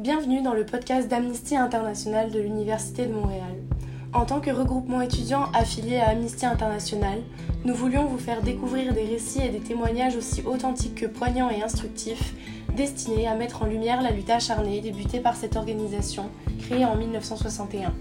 Bienvenue 0.00 0.42
dans 0.42 0.54
le 0.54 0.66
podcast 0.66 1.08
d'Amnesty 1.08 1.54
International 1.54 2.28
de 2.32 2.40
l'Université 2.40 3.06
de 3.06 3.14
Montréal. 3.14 3.54
En 4.12 4.24
tant 4.24 4.40
que 4.40 4.50
regroupement 4.50 5.00
étudiant 5.00 5.44
affilié 5.54 5.98
à 5.98 6.08
Amnesty 6.08 6.44
International, 6.44 7.20
nous 7.64 7.74
voulions 7.74 8.04
vous 8.04 8.18
faire 8.18 8.42
découvrir 8.42 8.92
des 8.92 9.04
récits 9.04 9.42
et 9.42 9.50
des 9.50 9.60
témoignages 9.60 10.16
aussi 10.16 10.42
authentiques 10.42 10.96
que 10.96 11.06
poignants 11.06 11.48
et 11.48 11.62
instructifs, 11.62 12.34
destinés 12.76 13.28
à 13.28 13.36
mettre 13.36 13.62
en 13.62 13.66
lumière 13.66 14.02
la 14.02 14.10
lutte 14.10 14.30
acharnée 14.30 14.80
débutée 14.80 15.20
par 15.20 15.36
cette 15.36 15.54
organisation, 15.54 16.24
créée 16.58 16.84
en 16.84 16.96
1961. 16.96 17.94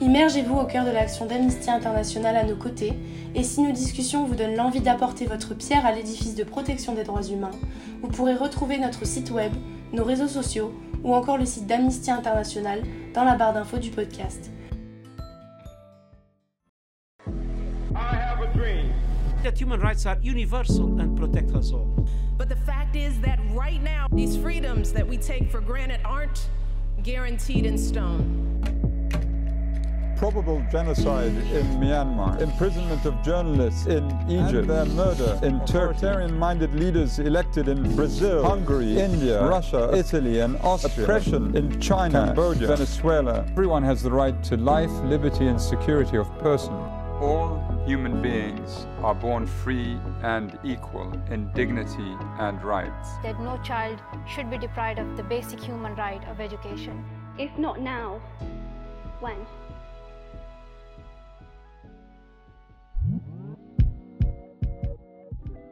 Immergez-vous 0.00 0.56
au 0.56 0.66
cœur 0.66 0.84
de 0.84 0.92
l'action 0.92 1.26
d'Amnesty 1.26 1.68
International 1.68 2.36
à 2.36 2.44
nos 2.44 2.54
côtés, 2.54 2.92
et 3.34 3.42
si 3.42 3.60
nos 3.62 3.72
discussions 3.72 4.24
vous 4.24 4.36
donnent 4.36 4.54
l'envie 4.54 4.80
d'apporter 4.80 5.26
votre 5.26 5.56
pierre 5.56 5.84
à 5.84 5.90
l'édifice 5.90 6.36
de 6.36 6.44
protection 6.44 6.94
des 6.94 7.02
droits 7.02 7.26
humains, 7.26 7.50
vous 8.02 8.08
pourrez 8.08 8.36
retrouver 8.36 8.78
notre 8.78 9.04
site 9.04 9.32
web, 9.32 9.50
nos 9.92 10.04
réseaux 10.04 10.28
sociaux 10.28 10.72
ou 11.02 11.14
encore 11.14 11.38
le 11.38 11.46
site 11.46 11.66
d'Amnesty 11.66 12.10
International 12.10 12.82
dans 13.14 13.24
la 13.24 13.36
barre 13.36 13.52
d'infos 13.52 13.78
du 13.78 13.90
podcast. 13.90 14.50
I 17.94 18.14
have 18.14 18.40
a 18.40 18.52
dream 18.52 18.92
that 19.42 19.58
human 19.58 19.80
rights 19.80 20.06
are 20.06 20.18
universal 20.22 21.00
and 21.00 21.16
protect 21.16 21.54
us 21.54 21.72
all. 21.72 22.06
But 22.36 22.48
the 22.48 22.56
fact 22.56 22.96
is 22.96 23.20
that 23.20 23.38
right 23.52 23.82
now, 23.82 24.06
these 24.12 24.36
freedoms 24.36 24.92
that 24.92 25.06
we 25.06 25.16
take 25.16 25.50
for 25.50 25.60
granted 25.60 26.00
aren't 26.04 26.48
guaranteed 27.02 27.66
in 27.66 27.78
stone. 27.78 28.77
Probable 30.18 30.60
genocide 30.70 31.32
in 31.58 31.64
Myanmar, 31.78 32.40
imprisonment 32.40 33.04
of 33.06 33.14
journalists 33.22 33.86
in 33.86 34.04
Egypt, 34.28 34.54
and 34.54 34.70
their 34.70 34.84
murder 34.86 35.38
in 35.44 35.54
authoritarian-minded 35.60 36.74
leaders 36.74 37.20
elected 37.20 37.68
in 37.68 37.94
Brazil, 37.94 38.42
Hungary, 38.42 38.98
India, 38.98 39.46
Russia, 39.46 39.90
Italy, 39.94 40.40
and 40.40 40.56
Austria, 40.58 41.04
oppression 41.04 41.56
in 41.56 41.80
China, 41.80 42.26
Cambodia, 42.26 42.66
Venezuela. 42.66 43.46
Everyone 43.50 43.84
has 43.84 44.02
the 44.02 44.10
right 44.10 44.42
to 44.42 44.56
life, 44.56 44.90
liberty, 45.04 45.46
and 45.46 45.60
security 45.60 46.16
of 46.16 46.26
person. 46.40 46.74
All 47.20 47.62
human 47.86 48.20
beings 48.20 48.86
are 49.02 49.14
born 49.14 49.46
free 49.46 49.98
and 50.22 50.58
equal 50.64 51.12
in 51.30 51.50
dignity 51.52 52.16
and 52.38 52.62
rights. 52.62 53.08
that 53.22 53.40
no 53.40 53.56
child 53.62 54.00
should 54.26 54.50
be 54.50 54.58
deprived 54.58 54.98
of 54.98 55.16
the 55.16 55.22
basic 55.22 55.60
human 55.60 55.94
right 55.94 56.22
of 56.28 56.40
education. 56.40 57.04
If 57.38 57.56
not 57.56 57.80
now, 57.80 58.20
when? 59.20 59.36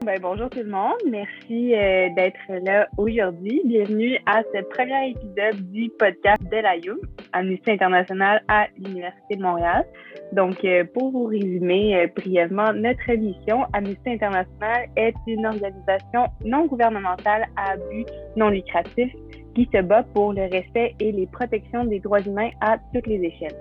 Ben, 0.06 0.20
bonjour 0.22 0.48
tout 0.48 0.60
le 0.60 0.70
monde. 0.70 1.00
Merci 1.10 1.74
euh, 1.74 2.08
d'être 2.14 2.38
là 2.64 2.86
aujourd'hui. 2.96 3.60
Bienvenue 3.64 4.16
à 4.26 4.44
ce 4.54 4.62
premier 4.68 5.10
épisode 5.10 5.68
du 5.72 5.90
podcast 5.98 6.40
de 6.44 6.58
l'AYUM, 6.58 6.98
Amnesty 7.32 7.72
International 7.72 8.40
à 8.46 8.68
l'Université 8.78 9.34
de 9.34 9.42
Montréal. 9.42 9.84
Donc, 10.32 10.64
euh, 10.64 10.84
pour 10.94 11.10
vous 11.10 11.24
résumer 11.24 11.96
euh, 11.96 12.06
brièvement 12.14 12.72
notre 12.72 13.12
mission, 13.14 13.64
Amnesty 13.72 14.10
International 14.10 14.86
est 14.94 15.14
une 15.26 15.44
organisation 15.44 16.26
non 16.44 16.66
gouvernementale 16.66 17.46
à 17.56 17.76
but 17.76 18.06
non 18.36 18.50
lucratif 18.50 19.12
qui 19.56 19.68
se 19.74 19.82
bat 19.82 20.04
pour 20.14 20.34
le 20.34 20.42
respect 20.42 20.94
et 21.00 21.10
les 21.10 21.26
protections 21.26 21.84
des 21.84 21.98
droits 21.98 22.20
humains 22.20 22.50
à 22.60 22.76
toutes 22.94 23.08
les 23.08 23.24
échelles. 23.24 23.56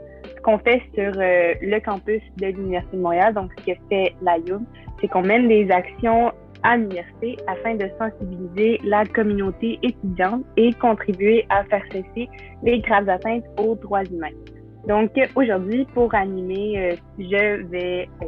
Qu'on 0.45 0.59
fait 0.59 0.83
sur 0.93 1.11
euh, 1.17 1.55
le 1.59 1.79
campus 1.79 2.21
de 2.38 2.45
l'Université 2.45 2.97
de 2.97 3.01
Montréal, 3.01 3.33
donc 3.33 3.49
ce 3.57 3.65
que 3.65 3.79
fait 3.89 4.13
l'AYUM, 4.21 4.63
c'est 5.01 5.07
qu'on 5.07 5.23
mène 5.23 5.47
des 5.47 5.71
actions 5.71 6.31
à 6.61 6.77
l'université 6.77 7.35
afin 7.47 7.73
de 7.73 7.89
sensibiliser 7.97 8.79
la 8.83 9.05
communauté 9.05 9.79
étudiante 9.81 10.43
et 10.55 10.71
contribuer 10.73 11.47
à 11.49 11.63
faire 11.63 11.81
cesser 11.91 12.29
les 12.61 12.79
graves 12.81 13.09
atteintes 13.09 13.43
aux 13.59 13.73
droits 13.73 14.03
humains. 14.03 14.38
Donc 14.88 15.09
aujourd'hui, 15.35 15.88
pour 15.95 16.13
animer, 16.13 16.91
euh, 16.91 16.95
je 17.17 17.63
vais 17.71 18.07
euh, 18.21 18.27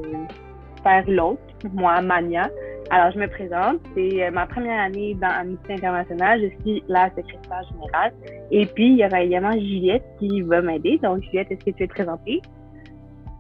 faire 0.82 1.04
l'autre, 1.08 1.42
moi, 1.72 2.02
Mania. 2.02 2.50
Alors, 2.90 3.12
je 3.12 3.20
me 3.20 3.28
présente. 3.28 3.80
C'est 3.96 4.24
euh, 4.24 4.32
ma 4.32 4.46
première 4.46 4.80
année 4.80 5.16
dans 5.16 5.28
Amnesty 5.28 5.74
International. 5.74 6.40
Je 6.42 6.62
suis 6.62 6.84
la 6.88 7.10
secrétaire 7.10 7.64
générale. 7.72 8.14
Et 8.52 8.66
puis, 8.66 8.92
il 8.92 8.98
y 8.98 9.06
aura 9.06 9.22
également 9.22 9.52
Juliette 9.54 10.06
qui 10.20 10.42
va 10.42 10.62
m'aider. 10.62 10.98
Donc, 11.04 11.22
Juliette, 11.24 11.52
est-ce 11.52 11.66
que 11.66 11.72
tu 11.72 11.84
veux 11.84 11.88
te 11.88 11.94
présenter? 11.94 12.42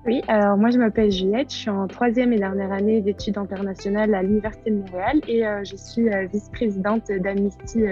Oui, 0.05 0.21
alors 0.29 0.55
moi 0.55 0.69
je 0.69 0.77
m'appelle 0.77 1.11
Juliette, 1.11 1.51
je 1.51 1.57
suis 1.57 1.69
en 1.69 1.85
troisième 1.85 2.31
et 2.31 2.37
dernière 2.37 2.71
année 2.71 3.01
d'études 3.01 3.37
internationales 3.37 4.15
à 4.15 4.23
l'Université 4.23 4.71
de 4.71 4.77
Montréal 4.77 5.19
et 5.27 5.45
euh, 5.45 5.65
je 5.65 5.75
suis 5.75 6.07
euh, 6.07 6.27
vice-présidente 6.31 7.11
d'Amnesty 7.11 7.83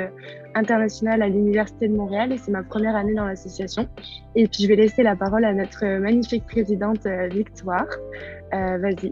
International 0.53 1.21
à 1.21 1.27
l'Université 1.27 1.89
de 1.89 1.93
Montréal 1.93 2.31
et 2.31 2.37
c'est 2.37 2.51
ma 2.51 2.63
première 2.63 2.95
année 2.95 3.15
dans 3.15 3.25
l'association. 3.25 3.89
Et 4.35 4.47
puis 4.47 4.63
je 4.63 4.67
vais 4.69 4.77
laisser 4.77 5.03
la 5.03 5.17
parole 5.17 5.43
à 5.43 5.53
notre 5.53 5.83
magnifique 5.99 6.45
présidente 6.45 7.05
Victoire. 7.31 7.87
Vas-y. 8.53 9.11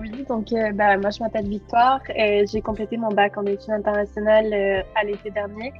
Oui, 0.00 0.24
donc 0.28 0.52
euh, 0.52 0.72
bah, 0.72 0.96
moi 0.96 1.10
je 1.10 1.20
m'appelle 1.20 1.46
Victoire 1.46 2.00
j'ai 2.08 2.60
complété 2.60 2.96
mon 2.96 3.08
bac 3.08 3.36
en 3.36 3.44
études 3.46 3.70
internationales 3.70 4.52
euh, 4.52 4.82
à 4.94 5.04
l'été 5.04 5.30
dernier. 5.30 5.72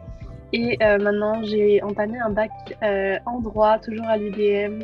Et 0.52 0.78
euh, 0.82 0.98
maintenant 0.98 1.42
j'ai 1.42 1.82
entamé 1.82 2.18
un 2.18 2.30
bac 2.30 2.50
euh, 2.82 3.16
en 3.26 3.40
droit, 3.40 3.78
toujours 3.78 4.06
à 4.06 4.16
l'UDM. 4.16 4.82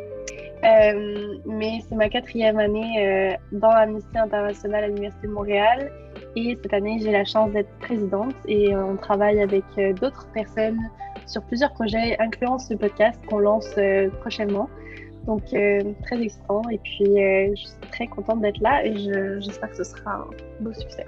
Mais 1.46 1.80
c'est 1.88 1.94
ma 1.94 2.08
quatrième 2.08 2.58
année 2.58 3.36
dans 3.52 3.70
Amnesty 3.70 4.18
International 4.18 4.84
à 4.84 4.88
l'Université 4.88 5.26
de 5.26 5.32
Montréal. 5.32 5.92
Et 6.36 6.58
cette 6.60 6.74
année 6.74 6.98
j'ai 7.00 7.12
la 7.12 7.24
chance 7.24 7.50
d'être 7.52 7.70
présidente 7.78 8.34
et 8.46 8.74
on 8.76 8.96
travaille 8.96 9.40
avec 9.40 9.64
d'autres 10.00 10.26
personnes 10.34 10.80
sur 11.26 11.42
plusieurs 11.44 11.72
projets, 11.72 12.16
incluant 12.18 12.58
ce 12.58 12.74
podcast 12.74 13.18
qu'on 13.28 13.38
lance 13.38 13.74
prochainement. 14.20 14.68
Donc, 15.26 15.42
euh, 15.52 15.80
très 16.02 16.20
excitant. 16.22 16.62
Et 16.70 16.78
puis, 16.78 17.04
euh, 17.04 17.50
je 17.50 17.66
suis 17.66 17.90
très 17.92 18.06
contente 18.06 18.40
d'être 18.40 18.60
là 18.60 18.84
et 18.84 18.96
je- 18.96 19.40
j'espère 19.40 19.70
que 19.70 19.76
ce 19.76 19.84
sera 19.84 20.14
un 20.14 20.26
beau 20.60 20.72
succès. 20.72 21.06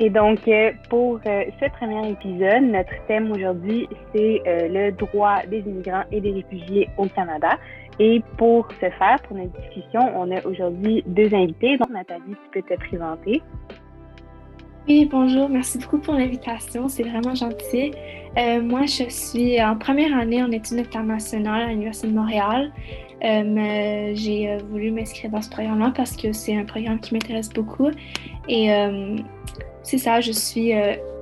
Et 0.00 0.10
donc, 0.10 0.48
euh, 0.48 0.72
pour 0.90 1.20
ce 1.22 1.70
premier 1.70 2.10
épisode, 2.10 2.64
notre 2.64 3.06
thème 3.06 3.30
aujourd'hui, 3.30 3.88
c'est 4.12 4.42
le 4.46 4.90
droit 4.90 5.42
des 5.48 5.60
immigrants 5.60 6.02
et 6.10 6.20
des 6.20 6.32
réfugiés 6.32 6.88
au 6.98 7.06
Canada. 7.06 7.58
Et 8.00 8.20
pour 8.36 8.66
ce 8.80 8.90
faire, 8.90 9.18
pour 9.22 9.36
notre 9.36 9.52
discussion, 9.60 10.00
on 10.16 10.30
a 10.32 10.44
aujourd'hui 10.44 11.04
deux 11.06 11.32
invités. 11.32 11.76
Donc, 11.76 11.90
Nathalie, 11.90 12.22
tu 12.52 12.60
peux 12.60 12.62
te 12.62 12.74
présenter. 12.80 13.40
Oui, 14.86 15.08
bonjour, 15.10 15.48
merci 15.48 15.78
beaucoup 15.78 15.96
pour 15.96 16.12
l'invitation, 16.12 16.88
c'est 16.90 17.04
vraiment 17.04 17.34
gentil. 17.34 17.92
Euh, 18.36 18.60
moi, 18.60 18.82
je 18.84 19.08
suis 19.08 19.62
en 19.62 19.78
première 19.78 20.14
année 20.14 20.42
en 20.42 20.50
études 20.50 20.78
internationales 20.78 21.62
à 21.62 21.66
l'Université 21.68 22.08
de 22.08 22.12
Montréal. 22.12 22.70
Euh, 23.24 24.12
j'ai 24.14 24.50
euh, 24.50 24.58
voulu 24.68 24.90
m'inscrire 24.90 25.30
dans 25.30 25.40
ce 25.40 25.48
programme-là 25.48 25.94
parce 25.96 26.14
que 26.14 26.32
c'est 26.32 26.54
un 26.54 26.66
programme 26.66 27.00
qui 27.00 27.14
m'intéresse 27.14 27.48
beaucoup. 27.48 27.88
Et 28.46 28.74
euh, 28.74 29.16
c'est 29.82 29.96
ça, 29.96 30.20
je 30.20 30.32
suis 30.32 30.72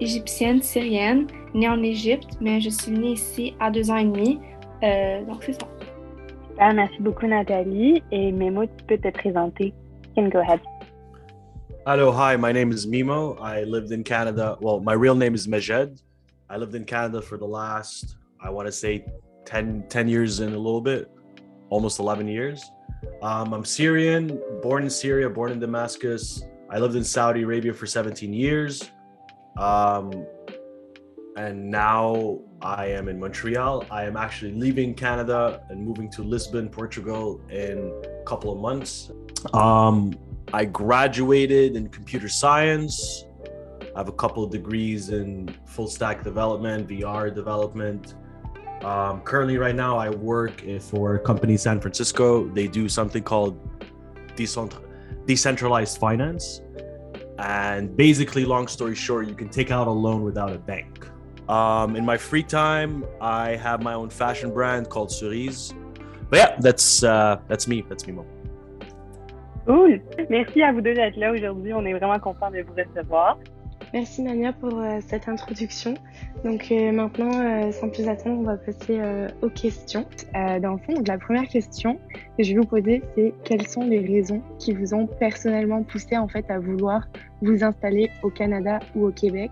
égyptienne, 0.01 0.61
syrienne, 0.61 1.29
née 1.55 1.69
en 1.69 1.85
Égypte, 1.85 2.39
mais 2.41 2.61
je 2.61 2.69
suis 2.69 2.91
venue 2.91 3.11
ici 3.11 3.55
à 3.61 3.71
deux 3.71 3.93
ans 3.93 3.97
et 3.97 4.05
demi. 4.05 4.41
Donc, 5.29 5.45
c'est 5.45 5.53
ça. 5.53 5.69
Merci 6.59 6.97
beaucoup, 6.99 7.29
Nathalie. 7.29 8.03
Et 8.11 8.33
Memo, 8.33 8.65
tu 8.65 8.85
peux 8.89 8.99
te 8.99 9.09
présenter. 9.11 9.73
You 10.17 10.25
can 10.25 10.29
go 10.31 10.39
ahead. 10.39 10.59
Hello, 11.85 12.13
hi, 12.13 12.37
my 12.37 12.53
name 12.53 12.71
is 12.71 12.87
Memo. 12.87 13.35
I 13.39 13.65
lived 13.65 13.91
in 13.91 14.05
Canada. 14.05 14.57
Well, 14.61 14.79
my 14.79 14.93
real 14.93 15.17
name 15.17 15.35
is 15.35 15.49
Majed. 15.49 16.01
I 16.49 16.57
lived 16.57 16.77
in 16.77 16.85
Canada 16.85 17.21
for 17.21 17.37
the 17.37 17.45
last, 17.45 18.15
I 18.41 18.51
want 18.51 18.67
to 18.67 18.73
say 18.73 19.05
10, 19.47 19.87
10 19.89 20.07
years 20.07 20.39
and 20.39 20.55
a 20.55 20.59
little 20.59 20.81
bit, 20.81 21.11
almost 21.71 21.99
11 21.99 22.29
years. 22.29 22.63
Um, 23.21 23.53
I'm 23.53 23.65
Syrian, 23.65 24.41
born 24.63 24.85
in 24.85 24.91
Syria, 24.91 25.29
born 25.29 25.51
in 25.51 25.59
Damascus. 25.59 26.45
I 26.71 26.79
lived 26.79 26.95
in 26.95 27.03
Saudi 27.03 27.43
Arabia 27.43 27.75
for 27.75 27.87
17 27.87 28.33
years. 28.33 28.89
Um, 29.59 30.25
and 31.37 31.69
now 31.69 32.39
I 32.61 32.87
am 32.87 33.09
in 33.09 33.19
Montreal. 33.19 33.87
I 33.91 34.05
am 34.05 34.17
actually 34.17 34.53
leaving 34.53 34.95
Canada 34.95 35.67
and 35.69 35.85
moving 35.85 36.09
to 36.13 36.23
Lisbon, 36.23 36.69
Portugal 36.69 37.41
in 37.51 37.93
a 38.05 38.25
couple 38.25 38.53
of 38.53 38.61
months. 38.61 39.11
Um, 39.53 40.15
I 40.55 40.67
graduated 40.67 41.77
in 41.77 41.89
computer 41.89 42.29
science. 42.29 43.25
I 43.95 43.99
have 43.99 44.09
a 44.09 44.13
couple 44.13 44.45
of 44.45 44.51
degrees 44.51 45.09
in 45.09 45.55
full 45.65 45.89
stack 45.89 46.23
development, 46.23 46.89
VR 46.89 47.35
development. 47.35 48.15
Um, 48.83 49.23
currently, 49.23 49.57
right 49.57 49.75
now, 49.75 49.97
I 49.97 50.11
work 50.11 50.63
for 50.81 51.15
a 51.15 51.19
company 51.19 51.53
in 51.53 51.59
San 51.59 51.81
Francisco. 51.81 52.49
They 52.49 52.69
do 52.69 52.89
something 52.89 53.23
called 53.23 53.61
decentralized 54.37 55.99
finance. 55.99 56.61
And 57.39 57.97
basically, 57.97 58.45
long 58.45 58.69
story 58.69 58.95
short, 58.95 59.29
you 59.29 59.35
can 59.35 59.49
take 59.49 59.71
out 59.71 59.87
a 59.89 59.91
loan 59.91 60.23
without 60.23 60.53
a 60.53 60.59
bank. 60.59 61.09
Um, 61.49 61.97
in 61.97 62.05
my 62.05 62.19
free 62.19 62.43
time, 62.43 63.05
I 63.21 63.57
have 63.57 63.83
my 63.83 63.95
own 63.95 64.11
fashion 64.11 64.53
brand 64.53 64.91
called 64.91 65.11
Cerise. 65.11 65.73
But 66.29 66.39
yeah, 66.39 66.57
that's 66.61 67.03
uh, 67.03 67.41
that's 67.49 67.67
me. 67.67 67.85
That's 67.89 68.07
me, 68.07 68.13
Mo. 68.15 68.27
Cool. 69.67 70.01
Merci 70.29 70.63
à 70.63 70.73
vous 70.73 70.81
deux 70.81 70.95
d'être 70.95 71.17
là 71.17 71.33
aujourd'hui. 71.33 71.73
On 71.73 71.85
est 71.85 71.93
vraiment 71.93 72.19
content 72.19 72.51
de 72.51 72.63
vous 72.63 72.75
recevoir. 72.75 73.39
Merci 73.93 74.23
Mania 74.23 74.55
pour 74.55 74.79
euh, 74.79 75.01
cette 75.07 75.29
introduction. 75.29 75.95
Donc 76.45 76.69
euh, 76.71 76.93
maintenant, 76.93 77.31
euh, 77.35 77.71
sans 77.73 77.91
plus 77.91 78.09
attendre, 78.09 78.41
on 78.41 78.43
va 78.43 78.57
passer 78.57 78.99
aux 79.43 79.51
questions. 79.51 80.07
dans 80.35 80.73
le 80.73 80.79
fond, 80.79 80.95
donc, 80.95 81.07
la 81.07 81.19
première 81.19 81.47
question 81.47 81.99
que 82.39 82.43
je 82.43 82.55
vais 82.55 82.61
vous 82.61 82.67
poser, 82.67 83.03
c'est 83.15 83.35
quelles 83.45 83.67
sont 83.67 83.83
les 83.83 84.01
raisons 84.01 84.43
qui 84.59 84.73
vous 84.73 84.95
ont 84.95 85.07
personnellement 85.07 85.83
poussé 85.83 86.17
en 86.17 86.27
fait 86.27 86.51
à 86.51 86.59
vouloir 86.59 87.07
vous 87.43 87.63
installer 87.63 88.11
au 88.23 88.31
Canada 88.31 88.81
ou 88.95 89.07
au 89.07 89.11
Québec? 89.11 89.51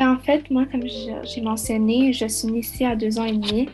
En 0.00 0.18
fait, 0.18 0.50
moi, 0.50 0.64
comme 0.70 0.82
j'ai 0.86 1.40
mentionné, 1.40 2.12
je 2.12 2.26
suis 2.26 2.48
née 2.48 2.58
ici 2.58 2.84
à 2.84 2.96
deux 2.96 3.18
ans 3.18 3.24
et 3.24 3.32
demi. 3.32 3.68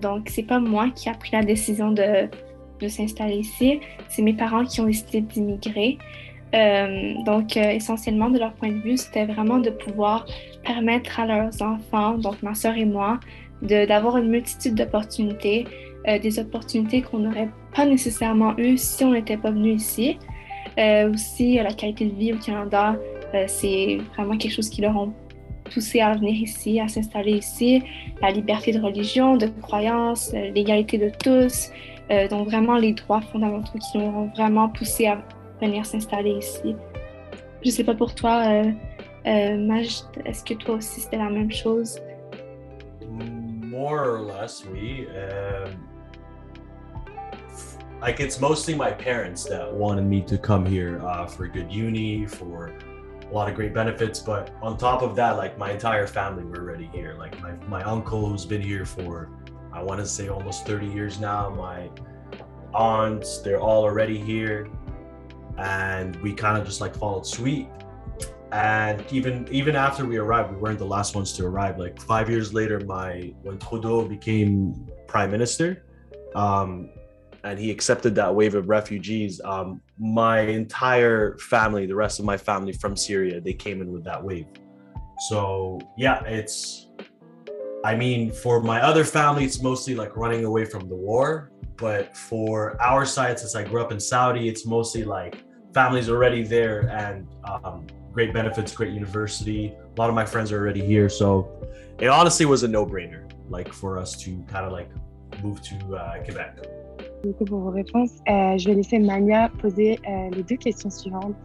donc 0.00 0.28
c'est 0.28 0.46
pas 0.46 0.60
moi 0.60 0.88
qui 0.94 1.08
a 1.08 1.14
pris 1.14 1.30
la 1.32 1.42
décision 1.42 1.90
de, 1.90 2.28
de 2.80 2.88
s'installer 2.88 3.36
ici, 3.38 3.80
c'est 4.08 4.22
mes 4.22 4.34
parents 4.34 4.64
qui 4.64 4.80
ont 4.80 4.86
décidé 4.86 5.20
d'immigrer. 5.20 5.98
Euh, 6.54 7.14
donc, 7.24 7.56
euh, 7.56 7.70
essentiellement, 7.70 8.30
de 8.30 8.38
leur 8.38 8.52
point 8.52 8.70
de 8.70 8.80
vue, 8.80 8.96
c'était 8.96 9.24
vraiment 9.24 9.58
de 9.58 9.70
pouvoir 9.70 10.26
permettre 10.64 11.20
à 11.20 11.26
leurs 11.26 11.62
enfants, 11.62 12.18
donc 12.18 12.42
ma 12.42 12.54
soeur 12.54 12.76
et 12.76 12.84
moi, 12.84 13.20
d'avoir 13.62 14.16
une 14.16 14.28
multitude 14.28 14.74
d'opportunités, 14.74 15.66
euh, 16.08 16.18
des 16.18 16.38
opportunités 16.38 17.02
qu'on 17.02 17.20
n'aurait 17.20 17.50
pas 17.74 17.84
nécessairement 17.84 18.56
eues 18.58 18.78
si 18.78 19.04
on 19.04 19.12
n'était 19.12 19.36
pas 19.36 19.50
venu 19.50 19.72
ici. 19.74 20.18
aussi, 21.12 21.56
la 21.56 21.72
qualité 21.72 22.06
de 22.06 22.14
vie 22.14 22.32
au 22.32 22.38
Canada, 22.38 22.96
c'est 23.46 23.98
vraiment 24.14 24.38
quelque 24.38 24.54
chose 24.54 24.70
qui 24.70 24.80
leur 24.80 24.96
a 24.96 25.08
poussé 25.70 26.00
à 26.00 26.14
venir 26.14 26.34
ici, 26.34 26.80
à 26.80 26.88
s'installer 26.88 27.32
ici. 27.32 27.82
La 28.22 28.30
liberté 28.30 28.72
de 28.72 28.80
religion, 28.80 29.36
de 29.36 29.46
croyance, 29.46 30.32
l'égalité 30.32 30.96
de 30.96 31.10
tous. 31.22 31.70
Donc, 32.28 32.48
vraiment 32.48 32.76
les 32.76 32.92
droits 32.92 33.20
fondamentaux 33.20 33.78
qui 33.78 33.98
leur 33.98 34.14
ont 34.14 34.30
vraiment 34.36 34.68
poussé 34.68 35.06
à 35.06 35.22
venir 35.60 35.86
s'installer 35.86 36.32
ici. 36.32 36.74
Je 37.62 37.70
sais 37.70 37.84
pas 37.84 37.94
pour 37.94 38.14
toi, 38.14 38.42
euh, 38.46 38.72
euh, 39.26 39.82
est-ce 40.24 40.44
que 40.44 40.54
toi 40.54 40.76
aussi 40.76 41.00
c'était 41.00 41.18
la 41.18 41.28
même 41.28 41.50
chose? 41.50 42.00
More 43.00 44.00
or 44.00 44.18
less, 44.20 44.64
oui. 44.72 45.06
Um, 45.08 45.76
like 48.00 48.18
it's 48.18 48.40
mostly 48.40 48.74
my 48.74 48.90
parents 48.90 49.44
that 49.44 49.72
wanted 49.72 50.04
me 50.04 50.22
to 50.22 50.38
come 50.38 50.64
here 50.64 51.00
uh, 51.04 51.26
for 51.26 51.46
good 51.46 51.70
uni, 51.70 52.26
for 52.26 52.72
a 53.30 53.34
lot 53.34 53.48
of 53.48 53.54
great 53.54 53.74
benefits. 53.74 54.20
But 54.20 54.50
on 54.62 54.78
top 54.78 55.02
of 55.02 55.14
that, 55.16 55.36
like 55.36 55.58
my 55.58 55.70
entire 55.72 56.06
family 56.06 56.44
were 56.44 56.58
already 56.58 56.88
here. 56.92 57.14
Like 57.18 57.38
my, 57.42 57.52
my 57.68 57.82
uncle, 57.84 58.26
who's 58.26 58.46
been 58.46 58.62
here 58.62 58.86
for, 58.86 59.28
I 59.72 59.82
want 59.82 60.00
to 60.00 60.06
say 60.06 60.28
almost 60.28 60.66
30 60.66 60.86
years 60.86 61.20
now. 61.20 61.50
My 61.50 61.88
aunts, 62.74 63.38
they're 63.38 63.60
all 63.60 63.82
already 63.84 64.18
here. 64.18 64.68
And 65.58 66.16
we 66.16 66.32
kind 66.32 66.58
of 66.58 66.66
just 66.66 66.80
like 66.80 66.94
followed 66.94 67.26
suite 67.26 67.68
and 68.52 69.04
even 69.12 69.46
even 69.50 69.76
after 69.76 70.04
we 70.04 70.16
arrived 70.16 70.50
we 70.50 70.56
weren't 70.56 70.78
the 70.78 70.84
last 70.84 71.14
ones 71.14 71.32
to 71.34 71.46
arrive. 71.46 71.78
Like 71.78 72.00
five 72.00 72.28
years 72.28 72.52
later 72.52 72.80
my 72.80 73.32
when 73.42 73.58
trudeau 73.58 74.06
became 74.06 74.88
prime 75.06 75.30
minister 75.30 75.84
um, 76.34 76.90
and 77.44 77.58
he 77.58 77.70
accepted 77.70 78.14
that 78.16 78.34
wave 78.34 78.54
of 78.54 78.68
refugees 78.68 79.40
um, 79.44 79.80
my 79.98 80.40
entire 80.40 81.38
family 81.38 81.86
the 81.86 81.94
rest 81.94 82.18
of 82.18 82.24
my 82.24 82.36
family 82.36 82.72
from 82.72 82.96
syria 82.96 83.40
they 83.40 83.52
came 83.52 83.80
in 83.80 83.92
with 83.92 84.04
that 84.04 84.22
wave. 84.22 84.46
So 85.28 85.78
yeah 85.96 86.24
it's 86.24 86.88
i 87.84 87.94
mean 87.94 88.30
for 88.30 88.60
my 88.60 88.80
other 88.80 89.04
family 89.04 89.44
it's 89.44 89.62
mostly 89.62 89.94
like 89.94 90.16
running 90.16 90.44
away 90.44 90.64
from 90.64 90.88
the 90.88 90.94
war 90.94 91.50
but 91.76 92.16
for 92.16 92.80
our 92.80 93.04
side 93.04 93.38
since 93.38 93.54
i 93.54 93.62
grew 93.62 93.80
up 93.80 93.92
in 93.92 94.00
saudi 94.00 94.48
it's 94.48 94.66
mostly 94.66 95.04
like 95.04 95.44
families 95.72 96.08
already 96.10 96.42
there 96.42 96.88
and 96.90 97.26
um, 97.44 97.86
great 98.12 98.32
benefits, 98.32 98.74
great 98.74 98.92
university. 98.92 99.72
A 99.96 100.00
lot 100.00 100.08
of 100.08 100.14
my 100.14 100.24
friends 100.24 100.52
are 100.52 100.58
already 100.58 100.84
here, 100.84 101.08
so 101.08 101.48
it 101.98 102.08
honestly 102.08 102.46
was 102.46 102.62
a 102.62 102.68
no-brainer, 102.68 103.30
like 103.48 103.72
for 103.72 103.98
us 103.98 104.16
to 104.22 104.42
kind 104.48 104.66
of 104.66 104.72
like 104.72 104.90
move 105.42 105.60
to 105.62 105.96
uh, 105.96 106.22
Quebec. 106.24 106.66
Beaucoup 107.22 107.44
pour 107.44 107.60
vos 107.60 107.70
réponses. 107.70 108.20
Euh, 108.28 108.56
je 108.56 108.68
vais 108.68 108.74
laisser 108.76 108.98
Mania 108.98 109.50
poser 109.60 109.98
euh, 110.08 110.30
les 110.30 110.42
deux 110.42 110.56
questions 110.56 110.90
suivantes. 110.90 111.36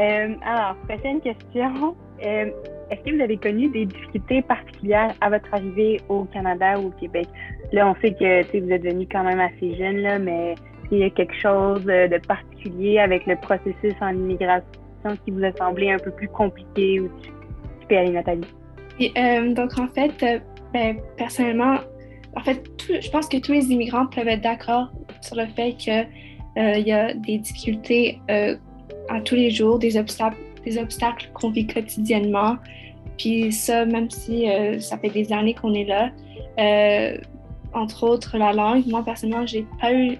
Euh, 0.00 0.34
alors, 0.42 0.76
prochaine 0.88 1.20
question. 1.20 1.96
Euh, 2.24 2.50
est-ce 2.90 3.00
que 3.02 3.14
vous 3.14 3.22
avez 3.22 3.36
connu 3.36 3.68
des 3.68 3.86
difficultés 3.86 4.42
particulières 4.42 5.14
à 5.20 5.30
votre 5.30 5.52
arrivée 5.52 6.00
au 6.08 6.24
Canada 6.24 6.78
ou 6.78 6.88
au 6.88 6.90
Québec? 6.90 7.28
Là, 7.72 7.88
on 7.88 7.94
sait 8.00 8.12
que 8.12 8.58
vous 8.58 8.70
êtes 8.70 8.82
venu 8.82 9.06
quand 9.10 9.22
même 9.22 9.40
assez 9.40 9.76
jeune, 9.76 9.98
là, 9.98 10.18
mais 10.18 10.54
il 10.90 10.98
y 10.98 11.04
a 11.04 11.10
quelque 11.10 11.36
chose 11.36 11.84
de 11.84 12.26
particulier 12.26 12.98
avec 12.98 13.26
le 13.26 13.36
processus 13.36 13.94
en 14.00 14.10
immigration 14.10 14.64
qui 15.24 15.30
vous 15.30 15.44
a 15.44 15.52
semblé 15.52 15.90
un 15.90 15.98
peu 15.98 16.10
plus 16.10 16.28
compliqué 16.28 17.00
ou 17.00 17.08
aller, 17.96 18.10
Nathalie? 18.10 18.46
Euh, 19.00 19.54
donc, 19.54 19.78
en 19.78 19.88
fait, 19.88 20.22
euh, 20.22 20.38
ben, 20.72 20.96
personnellement, 21.16 21.76
en 22.36 22.40
fait, 22.40 22.62
je 22.88 23.10
pense 23.10 23.28
que 23.28 23.38
tous 23.38 23.52
les 23.52 23.70
immigrants 23.72 24.06
peuvent 24.06 24.28
être 24.28 24.42
d'accord 24.42 24.90
sur 25.20 25.36
le 25.36 25.46
fait 25.46 25.72
qu'il 25.74 26.06
euh, 26.58 26.78
y 26.78 26.92
a 26.92 27.14
des 27.14 27.38
difficultés 27.38 28.20
à 29.08 29.20
tous 29.20 29.34
les 29.34 29.50
jours, 29.50 29.78
des 29.78 29.96
obstacles, 29.96 30.36
des 30.64 30.78
obstacles 30.78 31.30
qu'on 31.34 31.50
vit 31.50 31.66
quotidiennement. 31.66 32.56
Puis 33.18 33.52
ça, 33.52 33.84
même 33.84 34.10
si 34.10 34.46
ça 34.80 34.96
fait 34.98 35.10
des 35.10 35.32
années 35.32 35.54
qu'on 35.54 35.74
est 35.74 35.84
là, 35.84 36.10
entre 37.72 38.04
autres 38.04 38.38
la 38.38 38.52
langue. 38.52 38.86
Moi, 38.86 39.04
personnellement, 39.04 39.46
j'ai 39.46 39.66
pas 39.80 39.92
eu 39.92 40.18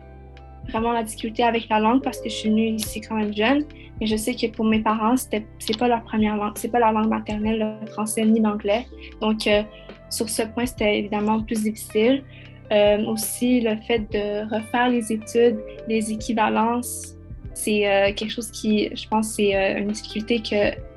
vraiment 0.69 0.92
la 0.92 1.02
difficulté 1.02 1.42
avec 1.42 1.69
la 1.69 1.81
langue 1.81 2.02
parce 2.02 2.20
que 2.20 2.28
je 2.28 2.34
suis 2.34 2.50
venue 2.50 2.69
ici 2.69 3.00
quand 3.00 3.16
même 3.16 3.34
jeune. 3.34 3.64
Mais 4.00 4.06
je 4.06 4.16
sais 4.16 4.34
que 4.34 4.46
pour 4.46 4.64
mes 4.64 4.81
parents, 4.81 5.14
c'est 5.16 5.78
pas 5.78 5.88
leur 5.88 6.02
première 6.02 6.37
langue, 6.37 6.52
c'est 6.56 6.70
pas 6.70 6.78
leur 6.78 6.92
langue 6.92 7.08
maternelle, 7.08 7.78
le 7.82 7.87
français 7.90 8.25
ni 8.25 8.40
l'anglais. 8.40 8.87
Donc 9.20 9.46
euh, 9.46 9.62
sur 10.08 10.28
ce 10.28 10.42
point, 10.42 10.66
c'était 10.66 10.98
évidemment 10.98 11.42
plus 11.42 11.62
difficile. 11.62 12.25
Euh, 12.72 13.04
aussi, 13.06 13.60
le 13.60 13.76
fait 13.76 14.10
de 14.12 14.48
refaire 14.54 14.88
les 14.88 15.12
études, 15.12 15.58
les 15.88 16.12
équivalences, 16.12 17.16
c'est 17.62 17.87
euh, 17.87 18.12
quelque 18.15 18.31
chose 18.31 18.51
qui, 18.51 18.91
je 18.95 19.09
pense, 19.09 19.35
c'est 19.35 19.53
une 19.79 19.89
difficulté 19.89 20.41
que 20.41 20.91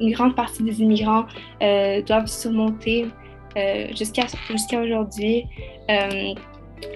une 0.00 0.12
grande 0.12 0.34
partie 0.34 0.62
des 0.62 0.82
immigrants 0.82 1.24
doivent 1.60 2.26
surmonter 2.26 3.06
jusqu'à 3.96 4.26
aujourd'hui 4.80 5.46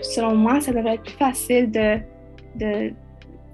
selon 0.03 0.35
moi, 0.35 0.61
ça 0.61 0.73
devrait 0.73 0.95
être 0.95 1.03
plus 1.03 1.17
facile 1.17 1.71
de, 1.71 1.99
de 2.57 2.93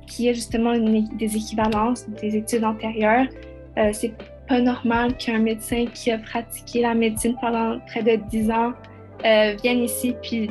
qu'il 0.06 0.26
y 0.26 0.28
ait 0.28 0.34
justement 0.34 0.76
des 0.76 1.36
équivalences 1.36 2.08
des 2.08 2.36
études 2.36 2.64
antérieures. 2.64 3.26
Euh, 3.78 3.90
c'est 3.92 4.12
pas 4.48 4.60
normal 4.60 5.16
qu'un 5.16 5.38
médecin 5.38 5.86
qui 5.86 6.10
a 6.10 6.18
pratiqué 6.18 6.82
la 6.82 6.94
médecine 6.94 7.34
pendant 7.40 7.80
près 7.86 8.02
de 8.02 8.16
10 8.16 8.50
ans 8.50 8.72
euh, 9.24 9.56
vienne 9.62 9.82
ici 9.82 10.14
puis 10.22 10.50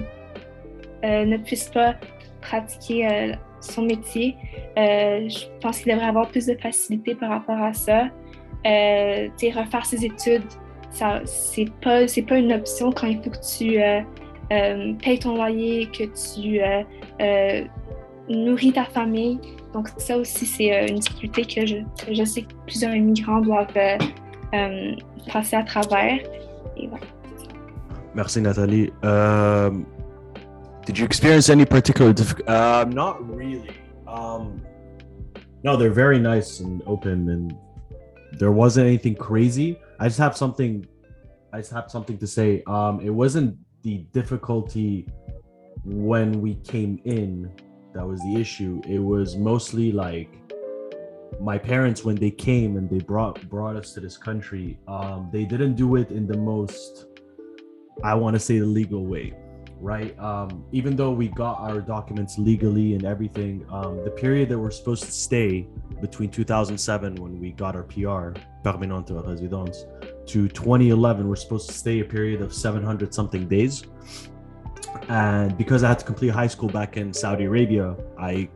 euh, 1.05 1.25
ne 1.25 1.37
puisse 1.37 1.69
pas 1.69 1.95
pratiquer 2.41 3.07
euh, 3.07 3.33
son 3.63 3.83
métier. 3.83 4.35
je 4.75 5.45
pense 5.61 5.79
qu'il 5.79 5.91
devrait 5.91 6.07
avoir 6.07 6.27
plus 6.29 6.45
de 6.45 6.55
facilité 6.55 7.15
par 7.15 7.29
rapport 7.29 7.61
à 7.61 7.73
ça. 7.73 8.09
refaire 8.63 9.85
ses 9.85 10.05
études, 10.05 10.45
ça 10.91 11.21
c'est 11.25 11.71
pas 11.81 12.05
pas 12.27 12.37
une 12.37 12.53
option 12.53 12.91
quand 12.91 13.07
il 13.07 13.21
faut 13.21 13.29
que 13.29 13.57
tu 13.57 13.79
euh, 14.51 14.93
paye 15.01 15.19
ton 15.19 15.35
loyer, 15.35 15.87
que 15.87 16.03
tu 16.03 16.61
euh, 16.61 16.83
euh, 17.21 17.63
nourris 18.29 18.73
ta 18.73 18.85
famille. 18.85 19.39
Donc 19.73 19.89
ça 19.97 20.17
aussi, 20.17 20.45
c'est 20.45 20.89
une 20.89 20.99
difficulté 20.99 21.43
que 21.43 21.65
je, 21.65 21.77
je, 22.11 22.23
sais 22.23 22.43
que 22.43 22.53
plusieurs 22.67 22.93
immigrants 22.93 23.41
doivent 23.41 23.73
passer 25.31 25.55
à 25.55 25.63
travers. 25.63 26.19
Merci 28.13 28.41
Nathalie. 28.41 28.91
Did 30.85 30.97
you 30.97 31.05
experience 31.05 31.49
any 31.49 31.65
particular 31.65 32.13
difficulty? 32.13 32.51
Um, 32.51 32.89
not 32.89 33.25
really. 33.27 33.71
Um, 34.07 34.61
no, 35.63 35.77
they're 35.77 35.91
very 35.91 36.19
nice 36.19 36.59
and 36.59 36.83
open, 36.85 37.29
and 37.29 37.57
there 38.33 38.51
wasn't 38.51 38.87
anything 38.87 39.15
crazy. 39.15 39.79
I 39.99 40.07
just 40.07 40.19
have 40.19 40.35
something. 40.35 40.85
I 41.53 41.59
just 41.59 41.71
have 41.71 41.89
something 41.89 42.17
to 42.17 42.27
say. 42.27 42.63
Um, 42.67 42.99
it 42.99 43.11
wasn't 43.11 43.57
the 43.83 43.99
difficulty 44.11 45.07
when 45.83 46.41
we 46.41 46.55
came 46.55 46.99
in 47.03 47.51
that 47.93 48.07
was 48.07 48.19
the 48.21 48.35
issue 48.35 48.81
it 48.87 48.99
was 48.99 49.35
mostly 49.35 49.91
like 49.91 50.29
my 51.41 51.57
parents 51.57 52.03
when 52.03 52.15
they 52.15 52.31
came 52.31 52.77
and 52.77 52.89
they 52.89 52.99
brought 52.99 53.47
brought 53.49 53.75
us 53.75 53.93
to 53.93 53.99
this 53.99 54.17
country 54.17 54.79
um, 54.87 55.29
they 55.31 55.43
didn't 55.43 55.75
do 55.75 55.97
it 55.97 56.09
in 56.09 56.25
the 56.25 56.37
most 56.37 57.07
i 58.03 58.13
want 58.13 58.33
to 58.33 58.39
say 58.39 58.59
the 58.59 58.65
legal 58.65 59.05
way 59.05 59.33
right 59.83 60.17
um, 60.17 60.63
even 60.71 60.95
though 60.95 61.11
we 61.11 61.27
got 61.27 61.59
our 61.59 61.81
documents 61.81 62.37
legally 62.37 62.93
and 62.93 63.03
everything 63.03 63.65
um, 63.69 64.01
the 64.05 64.09
period 64.09 64.47
that 64.47 64.57
we're 64.57 64.71
supposed 64.71 65.03
to 65.03 65.11
stay 65.11 65.67
between 65.99 66.29
2007 66.29 67.15
when 67.15 67.39
we 67.39 67.51
got 67.51 67.75
our 67.75 67.83
pr 67.83 68.33
permanente 68.63 69.11
résidence 69.11 69.83
to 70.25 70.47
2011 70.47 71.27
we're 71.27 71.35
supposed 71.35 71.67
to 71.67 71.75
stay 71.75 71.99
a 71.99 72.05
period 72.05 72.41
of 72.41 72.53
700 72.53 73.13
something 73.13 73.45
days 73.47 73.83
and 75.09 75.57
because 75.57 75.83
i 75.83 75.89
had 75.89 75.99
to 75.99 76.05
complete 76.05 76.29
high 76.29 76.47
school 76.47 76.69
back 76.69 76.95
in 76.95 77.13
saudi 77.13 77.43
arabia 77.43 77.95
i 78.17 78.47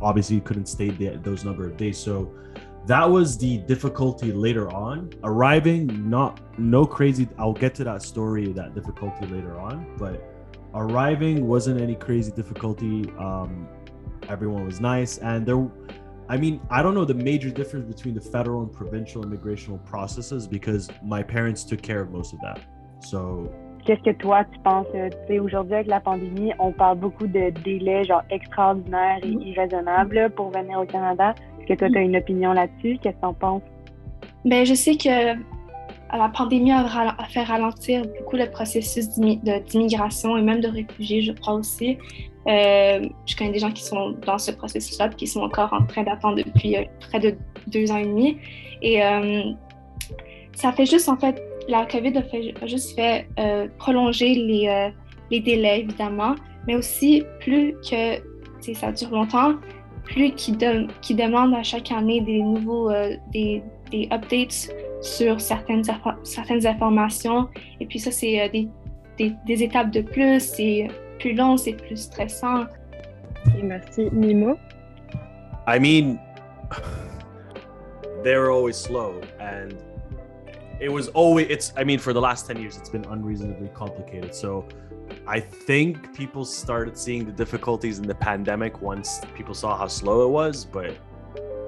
obviously 0.00 0.40
couldn't 0.40 0.66
stay 0.66 0.88
those 0.88 1.44
number 1.44 1.66
of 1.66 1.76
days 1.76 1.98
so 1.98 2.32
that 2.86 3.08
was 3.08 3.36
the 3.36 3.58
difficulty 3.58 4.32
later 4.32 4.72
on. 4.72 5.12
Arriving, 5.22 6.08
not 6.08 6.40
no 6.58 6.86
crazy. 6.86 7.28
I'll 7.38 7.52
get 7.52 7.74
to 7.74 7.84
that 7.84 8.02
story, 8.02 8.52
that 8.54 8.74
difficulty 8.74 9.26
later 9.26 9.60
on, 9.60 9.86
but 9.98 10.39
arriving 10.74 11.46
wasn't 11.46 11.80
any 11.80 11.94
crazy 11.94 12.32
difficulty. 12.32 13.10
Um, 13.18 13.66
everyone 14.28 14.64
was 14.64 14.80
nice, 14.80 15.18
and 15.18 15.46
there. 15.46 15.66
I 16.28 16.36
mean, 16.36 16.60
I 16.70 16.80
don't 16.82 16.94
know 16.94 17.04
the 17.04 17.14
major 17.14 17.50
difference 17.50 17.86
between 17.86 18.14
the 18.14 18.20
federal 18.20 18.62
and 18.62 18.72
provincial 18.72 19.24
immigration 19.24 19.78
processes 19.84 20.46
because 20.46 20.88
my 21.02 21.24
parents 21.24 21.64
took 21.64 21.82
care 21.82 22.00
of 22.00 22.10
most 22.12 22.32
of 22.32 22.40
that. 22.42 22.60
So 23.00 23.50
Qu'est-ce 23.84 24.02
que 24.02 24.12
toi, 24.12 24.44
tu 24.44 24.58
penses? 24.60 24.86
euh, 24.94 25.08
Tu 25.08 25.16
sais, 25.26 25.38
aujourd'hui, 25.40 25.74
avec 25.74 25.86
la 25.88 26.00
pandémie, 26.00 26.52
on 26.58 26.70
parle 26.70 26.98
beaucoup 26.98 27.26
de 27.26 27.50
délais 27.64 28.04
genre 28.04 28.22
extraordinaires 28.30 29.18
et 29.24 29.28
irraisonnables 29.30 30.30
pour 30.36 30.50
venir 30.50 30.78
au 30.80 30.84
Canada. 30.84 31.34
Est-ce 31.58 31.66
que 31.66 31.74
toi, 31.78 31.88
tu 31.88 31.96
as 31.98 32.02
une 32.02 32.16
opinion 32.16 32.52
là-dessus? 32.52 32.98
Qu'est-ce 33.02 33.16
que 33.16 33.20
tu 33.20 33.26
en 33.26 33.32
penses? 33.34 33.62
Ben, 34.44 34.64
je 34.66 34.74
sais 34.74 34.96
que 34.96 35.34
la 36.16 36.28
pandémie 36.28 36.72
a, 36.72 37.16
fait 37.28 37.42
ralentir 37.42 38.02
beaucoup 38.18 38.36
le 38.36 38.50
processus 38.50 39.08
d'immigration 39.10 40.36
et 40.36 40.42
même 40.42 40.60
de 40.60 40.68
réfugiés, 40.68 41.22
je 41.22 41.32
crois 41.32 41.54
aussi. 41.54 41.98
Euh, 42.46 43.06
je 43.26 43.36
connais 43.36 43.52
des 43.52 43.58
gens 43.58 43.70
qui 43.70 43.82
sont 43.82 44.14
dans 44.26 44.38
ce 44.38 44.50
processus-là 44.50 45.10
qui 45.10 45.26
sont 45.26 45.40
encore 45.40 45.72
en 45.72 45.84
train 45.84 46.02
d'attendre 46.02 46.36
depuis 46.36 46.76
euh, 46.76 46.84
près 47.00 47.20
de 47.20 47.36
deux 47.66 47.90
ans 47.92 47.98
et 47.98 48.06
demi. 48.06 48.38
Et 48.82 49.04
euh, 49.04 49.42
ça 50.54 50.72
fait 50.72 50.86
juste, 50.86 51.08
en 51.08 51.16
fait, 51.16 51.40
la 51.68 51.86
COVID 51.86 52.14
a, 52.16 52.66
juste 52.66 52.96
fait 52.96 53.28
prolonger 53.78 54.34
les, 54.34 55.40
délais, 55.40 55.80
évidemment, 55.80 56.34
mais 56.66 56.74
aussi 56.74 57.22
plus 57.40 57.74
que 57.88 58.74
ça 58.74 58.90
dure 58.90 59.10
longtemps, 59.10 59.54
plus 60.04 60.32
qu'ils 60.32 60.56
de, 60.56 60.88
qu'ils 61.02 61.16
demandent 61.16 61.54
à 61.54 61.62
chaque 61.62 61.92
année 61.92 62.20
des 62.20 62.42
nouveaux, 62.42 62.90
des 63.32 63.62
updates 64.10 64.70
sur 65.00 65.40
certaines, 65.40 65.82
certaines 66.24 66.66
informations. 66.66 67.48
Et 67.80 67.86
puis 67.86 67.98
ça, 67.98 68.10
c'est 68.10 68.40
euh, 68.40 68.48
des, 68.48 68.68
des, 69.18 69.34
des 69.46 69.62
étapes 69.62 69.90
de 69.90 70.02
plus, 70.02 70.40
c'est 70.40 70.88
plus 71.18 71.34
long, 71.34 71.56
c'est 71.56 71.74
plus 71.74 71.96
stressant. 71.96 72.64
Et 73.58 73.62
merci. 73.62 74.08
Memo? 74.12 74.58
I 75.66 75.78
mean, 75.78 76.18
they 78.22 78.36
were 78.36 78.50
always 78.50 78.76
slow, 78.76 79.20
and 79.40 79.76
it 80.80 80.90
was 80.90 81.08
always. 81.08 81.46
It's. 81.48 81.72
I 81.76 81.84
mean, 81.84 81.98
for 81.98 82.12
the 82.12 82.20
last 82.20 82.46
ten 82.46 82.60
years, 82.60 82.76
it's 82.76 82.90
been 82.90 83.04
unreasonably 83.06 83.68
complicated. 83.74 84.34
So, 84.34 84.66
I 85.26 85.40
think 85.40 86.14
people 86.14 86.44
started 86.44 86.98
seeing 86.98 87.24
the 87.24 87.32
difficulties 87.32 87.98
in 87.98 88.06
the 88.06 88.14
pandemic 88.14 88.82
once 88.82 89.20
people 89.34 89.54
saw 89.54 89.76
how 89.76 89.86
slow 89.86 90.26
it 90.26 90.30
was. 90.30 90.64
But 90.64 90.96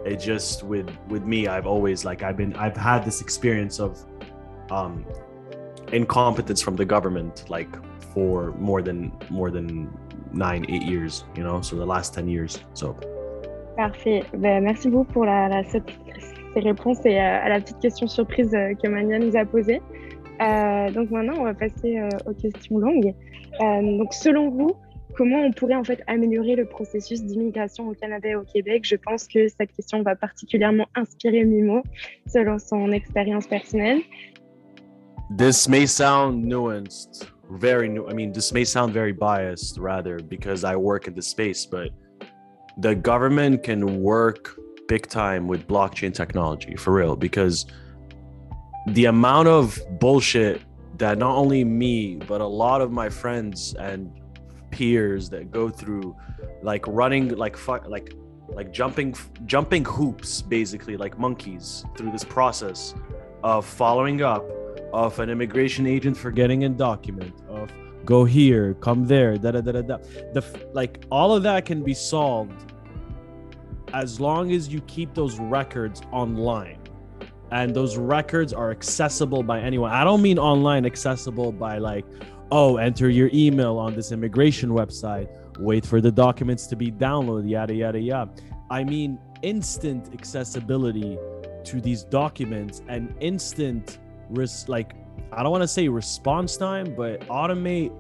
it 0.05 0.17
just 0.21 0.63
with 0.65 0.89
with 1.09 1.25
me, 1.25 1.47
I've 1.49 1.67
always 1.67 2.05
like 2.05 2.23
I've 2.23 2.37
been 2.37 2.55
I've 2.57 2.77
had 2.77 3.05
this 3.05 3.21
experience 3.21 3.79
of 3.81 3.99
um 4.71 5.05
incompetence 5.93 6.63
from 6.63 6.77
the 6.77 6.85
government 6.85 7.45
like 7.51 7.69
for 8.15 8.53
more 8.59 8.81
than 8.83 9.13
more 9.31 9.51
than 9.51 9.89
nine 10.33 10.65
eight 10.69 10.83
years 10.83 11.25
you 11.37 11.43
know 11.43 11.61
so 11.61 11.77
the 11.77 11.85
last 11.85 12.15
10 12.15 12.29
years 12.29 12.59
so 12.75 12.97
Parfait. 13.77 14.23
Ben, 14.35 14.63
merci 14.65 14.89
beaucoup 14.91 15.13
pour 15.13 15.25
la, 15.27 15.49
la- 15.49 15.65
cette- 15.65 15.91
ces 16.55 16.61
réponses 16.61 16.99
et 17.07 17.19
euh, 17.19 17.45
à 17.45 17.49
la 17.49 17.59
petite 17.61 17.81
question 17.81 18.07
surprise 18.07 18.55
euh, 18.55 18.75
que 18.75 18.87
Mania 18.87 19.19
nous 19.19 19.35
a 19.35 19.47
posée. 19.47 19.81
Euh, 20.43 20.91
donc 20.91 21.11
maintenant, 21.11 21.37
on 21.39 21.45
va 21.45 21.55
passer 21.55 21.99
euh, 21.99 22.09
aux 22.27 22.35
questions 22.35 22.79
longues. 22.79 23.15
Euh, 23.63 23.99
donc 23.99 24.13
selon 24.13 24.51
vous, 24.51 24.73
comment 25.17 25.41
on 25.41 25.53
pourrait 25.53 25.75
en 25.75 25.85
fait 25.85 26.03
améliorer 26.07 26.57
le 26.57 26.65
processus 26.65 27.23
d'immigration 27.23 27.89
au 27.89 27.95
Canada 27.95 28.29
et 28.29 28.35
au 28.35 28.45
Québec? 28.45 28.85
Je 28.85 28.97
pense 28.97 29.27
que 29.27 29.49
cette 29.49 29.73
question 29.73 30.03
va 30.03 30.17
particulièrement 30.17 30.87
inspirer 30.95 31.45
Mimo 31.45 31.83
selon 32.27 32.59
son 32.59 32.93
expérience 32.93 33.47
personnelle. 33.47 34.03
this 35.37 35.69
may 35.69 35.87
sound 35.87 36.45
nuanced 36.45 37.31
very 37.51 37.89
new 37.89 38.07
i 38.09 38.13
mean 38.13 38.33
this 38.33 38.53
may 38.53 38.65
sound 38.65 38.93
very 38.93 39.13
biased 39.13 39.79
rather 39.79 40.19
because 40.19 40.65
i 40.65 40.77
work 40.77 41.07
in 41.07 41.15
the 41.15 41.23
space 41.23 41.65
but 41.65 41.91
the 42.79 42.95
government 42.95 43.63
can 43.63 44.03
work 44.03 44.59
big 44.89 45.07
time 45.07 45.49
with 45.49 45.67
blockchain 45.67 46.13
technology 46.13 46.77
for 46.77 46.93
real 46.93 47.17
because 47.17 47.67
the 48.89 49.07
amount 49.07 49.49
of 49.49 49.81
bullshit 49.99 50.63
that 50.99 51.19
not 51.19 51.35
only 51.35 51.65
me 51.65 52.17
but 52.17 52.41
a 52.41 52.47
lot 52.47 52.81
of 52.81 52.91
my 52.91 53.09
friends 53.09 53.75
and 53.79 54.11
peers 54.73 55.31
that 55.31 55.51
go 55.51 55.69
through 55.69 56.17
like 56.63 56.85
running 56.89 57.29
like 57.37 57.57
fu- 57.57 57.87
like 57.87 58.15
like 58.49 58.73
jumping 58.73 59.15
jumping 59.47 59.85
hoops 59.85 60.43
basically 60.43 60.97
like 60.97 61.19
monkeys 61.19 61.85
through 61.97 62.11
this 62.11 62.25
process 62.25 62.95
of 63.45 63.65
following 63.65 64.23
up 64.23 64.45
of 64.93 65.19
an 65.21 65.31
immigration 65.31 65.87
agent 65.87 66.17
forgetting 66.17 66.65
a 66.65 66.69
document 66.69 67.35
of 67.49 67.71
go 68.05 68.25
here 68.25 68.75
come 68.75 69.07
there 69.07 69.39
da 69.39 69.53
da 69.53 69.61
da 69.61 69.73
da 69.73 69.83
da. 69.83 69.97
The 70.33 70.43
like 70.73 71.05
all 71.11 71.35
of 71.37 71.43
that 71.45 71.65
can 71.65 71.83
be 71.85 71.95
solved 71.95 72.73
as 73.93 74.21
long 74.21 74.53
as 74.53 74.69
you 74.69 74.81
keep 74.83 75.15
those 75.15 75.39
records 75.39 76.03
online. 76.13 76.79
And 77.51 77.75
those 77.75 77.99
records 77.99 78.55
are 78.55 78.71
accessible 78.71 79.43
by 79.43 79.61
anyone. 79.61 79.91
I 79.91 80.05
don't 80.05 80.23
mean 80.23 80.39
online 80.39 80.87
accessible 80.87 81.53
by 81.53 81.77
like 81.79 82.07
oh 82.53 82.77
enter 82.77 83.09
your 83.09 83.31
email 83.33 83.79
on 83.79 83.95
this 83.95 84.13
immigration 84.13 84.71
website. 84.71 85.27
Wait 85.59 85.87
for 85.87 86.01
the 86.03 86.13
documents 86.13 86.67
to 86.67 86.77
be 86.77 86.93
downloaded 86.93 87.49
yada 87.49 87.75
yada 87.75 87.99
yada. 87.99 88.31
I 88.71 88.85
mean 88.85 89.19
instant 89.43 90.11
accessibility 90.13 91.19
to 91.65 91.81
these 91.81 92.05
documents 92.05 92.83
and 92.89 93.15
instant 93.21 93.99
res- 94.29 94.69
like 94.69 94.93
I 95.33 95.43
don't 95.43 95.51
want 95.51 95.63
to 95.63 95.69
say 95.69 95.89
response 95.89 96.59
time, 96.59 96.95
but 96.95 97.27
automate 97.29 97.91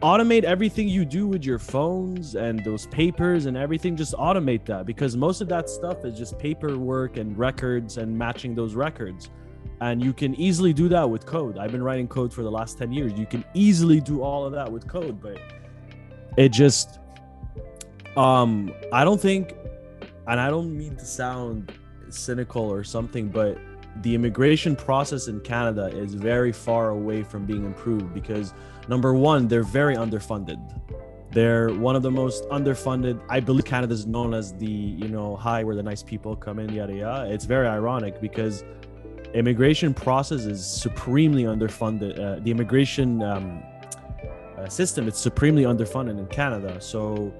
automate 0.00 0.44
everything 0.44 0.88
you 0.88 1.04
do 1.04 1.26
with 1.26 1.44
your 1.44 1.58
phones 1.58 2.36
and 2.36 2.64
those 2.64 2.86
papers 2.86 3.46
and 3.46 3.56
everything. 3.56 3.96
Just 3.96 4.14
automate 4.14 4.64
that 4.66 4.86
because 4.86 5.16
most 5.16 5.40
of 5.40 5.48
that 5.48 5.68
stuff 5.68 6.04
is 6.04 6.16
just 6.16 6.38
paperwork 6.38 7.16
and 7.16 7.36
records 7.36 7.96
and 7.96 8.16
matching 8.16 8.54
those 8.54 8.76
records 8.76 9.30
and 9.80 10.02
you 10.02 10.12
can 10.12 10.34
easily 10.36 10.72
do 10.72 10.88
that 10.88 11.08
with 11.08 11.26
code 11.26 11.58
i've 11.58 11.72
been 11.72 11.82
writing 11.82 12.08
code 12.08 12.32
for 12.32 12.42
the 12.42 12.50
last 12.50 12.78
10 12.78 12.92
years 12.92 13.12
you 13.12 13.26
can 13.26 13.44
easily 13.54 14.00
do 14.00 14.22
all 14.22 14.44
of 14.44 14.52
that 14.52 14.70
with 14.70 14.86
code 14.88 15.20
but 15.20 15.38
it 16.36 16.50
just 16.50 16.98
um 18.16 18.72
i 18.92 19.04
don't 19.04 19.20
think 19.20 19.54
and 20.28 20.40
i 20.40 20.48
don't 20.48 20.76
mean 20.76 20.96
to 20.96 21.04
sound 21.04 21.72
cynical 22.08 22.62
or 22.62 22.84
something 22.84 23.28
but 23.28 23.58
the 24.02 24.14
immigration 24.14 24.76
process 24.76 25.28
in 25.28 25.40
Canada 25.40 25.86
is 25.86 26.14
very 26.14 26.52
far 26.52 26.90
away 26.90 27.22
from 27.22 27.46
being 27.46 27.64
improved 27.64 28.12
because 28.12 28.52
number 28.88 29.14
one, 29.14 29.48
they're 29.48 29.62
very 29.62 29.96
underfunded. 29.96 30.58
They're 31.32 31.70
one 31.70 31.96
of 31.96 32.02
the 32.02 32.10
most 32.10 32.44
underfunded. 32.48 33.20
I 33.28 33.40
believe 33.40 33.64
Canada 33.64 33.92
is 33.94 34.06
known 34.06 34.32
as 34.32 34.54
the, 34.54 34.66
you 34.66 35.08
know, 35.08 35.36
high 35.36 35.64
where 35.64 35.74
the 35.74 35.82
nice 35.82 36.02
people 36.02 36.36
come 36.36 36.58
in, 36.58 36.72
yada 36.72 36.94
yada. 36.94 37.32
It's 37.32 37.44
very 37.44 37.66
ironic 37.66 38.20
because 38.20 38.64
immigration 39.36 39.92
process 39.92 40.46
is 40.46 40.64
supremely 40.66 41.44
underfunded. 41.44 42.18
Uh, 42.18 42.40
the 42.42 42.50
immigration 42.50 43.22
um, 43.22 43.62
uh, 44.56 44.66
system 44.66 45.06
is 45.06 45.16
supremely 45.16 45.64
underfunded 45.64 46.18
in 46.18 46.26
Canada. 46.28 46.80
So, 46.80 47.32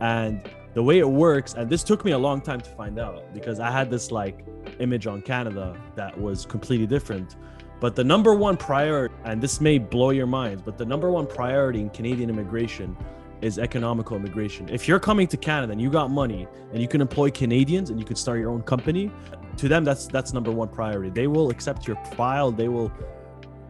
and 0.00 0.42
the 0.74 0.82
way 0.82 0.98
it 0.98 1.08
works, 1.08 1.54
and 1.54 1.70
this 1.70 1.84
took 1.84 2.04
me 2.04 2.10
a 2.12 2.18
long 2.18 2.40
time 2.40 2.60
to 2.60 2.70
find 2.70 2.98
out 2.98 3.32
because 3.32 3.60
I 3.60 3.70
had 3.70 3.90
this 3.90 4.10
like 4.10 4.44
image 4.80 5.06
on 5.06 5.22
Canada 5.22 5.80
that 5.94 6.20
was 6.20 6.44
completely 6.44 6.86
different. 6.86 7.36
But 7.78 7.94
the 7.94 8.02
number 8.04 8.34
one 8.34 8.56
priority, 8.56 9.14
and 9.24 9.40
this 9.40 9.60
may 9.60 9.78
blow 9.78 10.10
your 10.10 10.26
minds, 10.26 10.62
but 10.62 10.76
the 10.76 10.84
number 10.84 11.10
one 11.12 11.26
priority 11.26 11.80
in 11.80 11.90
Canadian 11.90 12.28
immigration 12.28 12.96
is 13.42 13.58
economical 13.58 14.16
immigration. 14.16 14.68
If 14.68 14.88
you're 14.88 15.00
coming 15.00 15.26
to 15.28 15.36
Canada 15.36 15.72
and 15.72 15.80
you 15.80 15.90
got 15.90 16.10
money 16.10 16.46
and 16.72 16.80
you 16.80 16.88
can 16.88 17.00
employ 17.00 17.30
Canadians 17.30 17.90
and 17.90 17.98
you 17.98 18.06
can 18.06 18.16
start 18.16 18.38
your 18.38 18.50
own 18.50 18.62
company, 18.62 19.10
to 19.56 19.68
them 19.68 19.84
that's 19.84 20.06
that's 20.06 20.32
number 20.32 20.50
one 20.50 20.68
priority. 20.68 21.10
They 21.10 21.26
will 21.26 21.50
accept 21.50 21.86
your 21.86 21.96
file, 22.16 22.50
they 22.50 22.68
will 22.68 22.92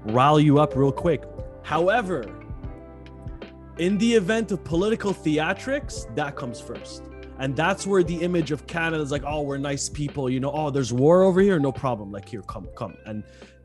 rile 0.05 0.41
you 0.41 0.59
up 0.59 0.77
real 0.77 0.93
quick. 0.93 1.25
However, 1.63 2.25
in 3.79 3.99
the 3.99 4.15
event 4.15 4.53
of 4.53 4.65
political 4.65 5.13
theatrics, 5.13 6.15
that 6.15 6.37
comes 6.37 6.61
first. 6.61 7.03
And 7.39 7.55
that's 7.55 7.87
where 7.87 8.03
the 8.03 8.17
image 8.17 8.51
of 8.51 8.67
Canada 8.67 9.03
is 9.03 9.11
like, 9.11 9.23
oh, 9.27 9.43
we're 9.43 9.59
nice 9.59 9.89
people, 9.89 10.31
you 10.31 10.41
know, 10.41 10.51
oh, 10.51 10.71
there's 10.71 10.93
war 10.93 11.23
over 11.23 11.41
here, 11.41 11.59
no 11.59 11.71
problem. 11.71 12.11
Like, 12.11 12.29
here, 12.29 12.41
come, 12.43 12.67
come. 12.75 12.97
And 13.05 13.25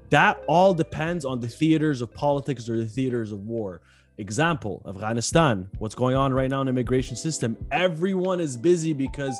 that 0.10 0.43
all 0.48 0.74
depends 0.74 1.24
on 1.24 1.39
the 1.39 1.48
theaters 1.48 2.01
of 2.01 2.13
politics 2.13 2.67
or 2.67 2.75
the 2.77 2.86
theaters 2.86 3.31
of 3.31 3.48
war. 3.48 3.81
Example, 4.18 4.82
Afghanistan, 4.88 5.70
what's 5.80 5.96
going 5.96 6.15
on 6.15 6.34
right 6.34 6.50
now 6.50 6.62
in 6.62 6.68
the 6.68 6.72
immigration 6.72 7.15
system? 7.15 7.58
Everyone 7.72 8.39
is 8.39 8.58
busy 8.58 8.94
because 8.94 9.39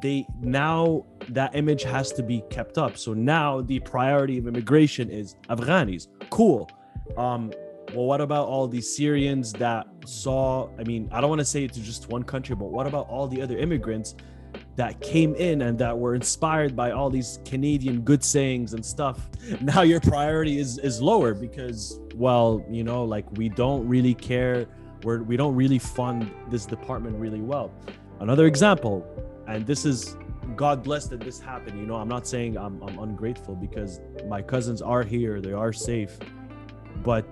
they 0.00 0.26
now 0.40 1.04
that 1.28 1.54
image 1.54 1.82
has 1.82 2.12
to 2.12 2.22
be 2.22 2.42
kept 2.48 2.78
up. 2.78 2.96
So 2.96 3.14
now 3.14 3.60
the 3.60 3.80
priority 3.80 4.38
of 4.38 4.46
immigration 4.46 5.10
is 5.10 5.36
Afghanis. 5.48 6.06
Cool. 6.30 6.70
Um, 7.16 7.52
well, 7.94 8.06
what 8.06 8.20
about 8.20 8.46
all 8.48 8.66
these 8.68 8.94
Syrians 8.96 9.52
that 9.54 9.86
saw? 10.06 10.70
I 10.78 10.84
mean, 10.84 11.08
I 11.12 11.20
don't 11.20 11.28
want 11.28 11.40
to 11.40 11.44
say 11.44 11.64
it's 11.64 11.76
just 11.78 12.08
one 12.08 12.22
country, 12.22 12.54
but 12.54 12.66
what 12.66 12.86
about 12.86 13.08
all 13.08 13.26
the 13.28 13.42
other 13.42 13.58
immigrants 13.58 14.14
that 14.76 15.00
came 15.00 15.34
in 15.34 15.62
and 15.62 15.78
that 15.78 15.96
were 15.96 16.14
inspired 16.14 16.74
by 16.74 16.92
all 16.92 17.10
these 17.10 17.38
Canadian 17.44 18.00
good 18.00 18.24
sayings 18.24 18.72
and 18.72 18.84
stuff, 18.84 19.28
now 19.60 19.82
your 19.82 20.00
priority 20.00 20.58
is 20.58 20.78
is 20.78 21.00
lower 21.00 21.34
because 21.34 22.00
well, 22.14 22.64
you 22.70 22.84
know, 22.84 23.04
like 23.04 23.30
we 23.32 23.48
don't 23.48 23.86
really 23.86 24.14
care, 24.14 24.66
we're 25.04 25.22
we 25.22 25.36
don't 25.36 25.54
really 25.54 25.78
fund 25.78 26.30
this 26.48 26.66
department 26.66 27.16
really 27.16 27.40
well. 27.40 27.72
Another 28.20 28.46
example, 28.46 29.06
and 29.46 29.66
this 29.66 29.84
is 29.84 30.16
God 30.56 30.82
bless 30.82 31.06
that 31.06 31.20
this 31.20 31.40
happened. 31.40 31.78
You 31.78 31.86
know, 31.86 31.96
I'm 31.96 32.08
not 32.08 32.26
saying 32.26 32.56
I'm, 32.56 32.82
I'm 32.82 32.98
ungrateful 32.98 33.54
because 33.54 34.00
my 34.28 34.42
cousins 34.42 34.82
are 34.82 35.02
here, 35.02 35.40
they 35.40 35.52
are 35.52 35.72
safe. 35.72 36.18
But 37.02 37.26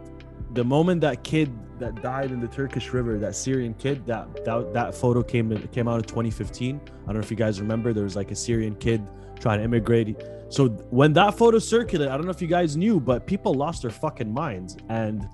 the 0.53 0.65
moment 0.65 1.01
that 1.03 1.23
kid 1.23 1.53
that 1.81 2.03
died 2.03 2.31
in 2.31 2.41
the 2.41 2.49
Turkish 2.49 2.93
River, 2.93 3.19
that 3.19 3.35
Syrian 3.35 3.75
kid, 3.75 4.07
that 4.07 4.45
that, 4.45 4.73
that 4.73 4.95
photo 4.95 5.23
came 5.23 5.51
in, 5.51 5.67
came 5.69 5.89
out 5.89 5.99
in 5.99 6.05
2015. 6.05 6.81
I 6.81 7.07
don't 7.07 7.15
know 7.15 7.21
if 7.21 7.31
you 7.31 7.37
guys 7.37 7.61
remember. 7.61 7.93
There 7.93 8.05
was 8.05 8.17
like 8.17 8.31
a 8.31 8.37
Syrian 8.37 8.77
kid 8.77 9.03
trying 9.41 9.59
to 9.59 9.65
immigrate. 9.65 10.23
So 10.49 10.69
when 10.91 11.13
that 11.15 11.37
photo 11.37 11.59
circulated, 11.59 12.13
I 12.13 12.17
don't 12.17 12.27
know 12.27 12.33
if 12.33 12.43
you 12.43 12.49
guys 12.49 12.77
knew, 12.77 13.01
but 13.01 13.27
people 13.27 13.55
lost 13.55 13.83
their 13.83 13.91
fucking 13.91 14.33
minds. 14.33 14.77
And 14.89 15.29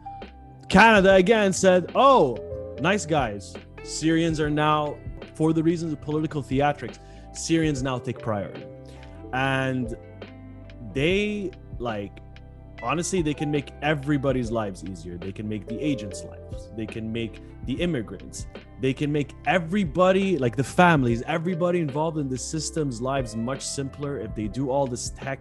Canada 0.68 1.14
again 1.14 1.52
said, 1.52 1.92
"Oh, 1.94 2.38
nice 2.80 3.04
guys. 3.04 3.54
Syrians 3.82 4.40
are 4.40 4.50
now, 4.50 4.96
for 5.34 5.52
the 5.52 5.62
reasons 5.62 5.92
of 5.92 6.00
political 6.00 6.42
theatrics, 6.42 6.98
Syrians 7.32 7.82
now 7.82 7.98
take 7.98 8.18
priority." 8.18 8.64
And 9.32 9.96
they 10.92 11.50
like 11.78 12.20
honestly 12.82 13.22
they 13.22 13.34
can 13.34 13.50
make 13.50 13.70
everybody's 13.82 14.50
lives 14.50 14.84
easier. 14.84 15.16
They 15.16 15.32
can 15.32 15.48
make 15.48 15.66
the 15.66 15.78
agents 15.80 16.24
lives. 16.24 16.68
They 16.76 16.86
can 16.86 17.12
make 17.12 17.40
the 17.66 17.74
immigrants. 17.74 18.46
They 18.80 18.92
can 18.92 19.10
make 19.10 19.32
everybody 19.46 20.38
like 20.38 20.56
the 20.56 20.64
families 20.64 21.22
everybody 21.26 21.80
involved 21.80 22.18
in 22.18 22.28
the 22.28 22.38
system's 22.38 23.00
lives 23.00 23.34
much 23.36 23.62
simpler 23.64 24.18
if 24.18 24.34
they 24.34 24.48
do 24.48 24.70
all 24.70 24.86
this 24.86 25.10
tech 25.10 25.40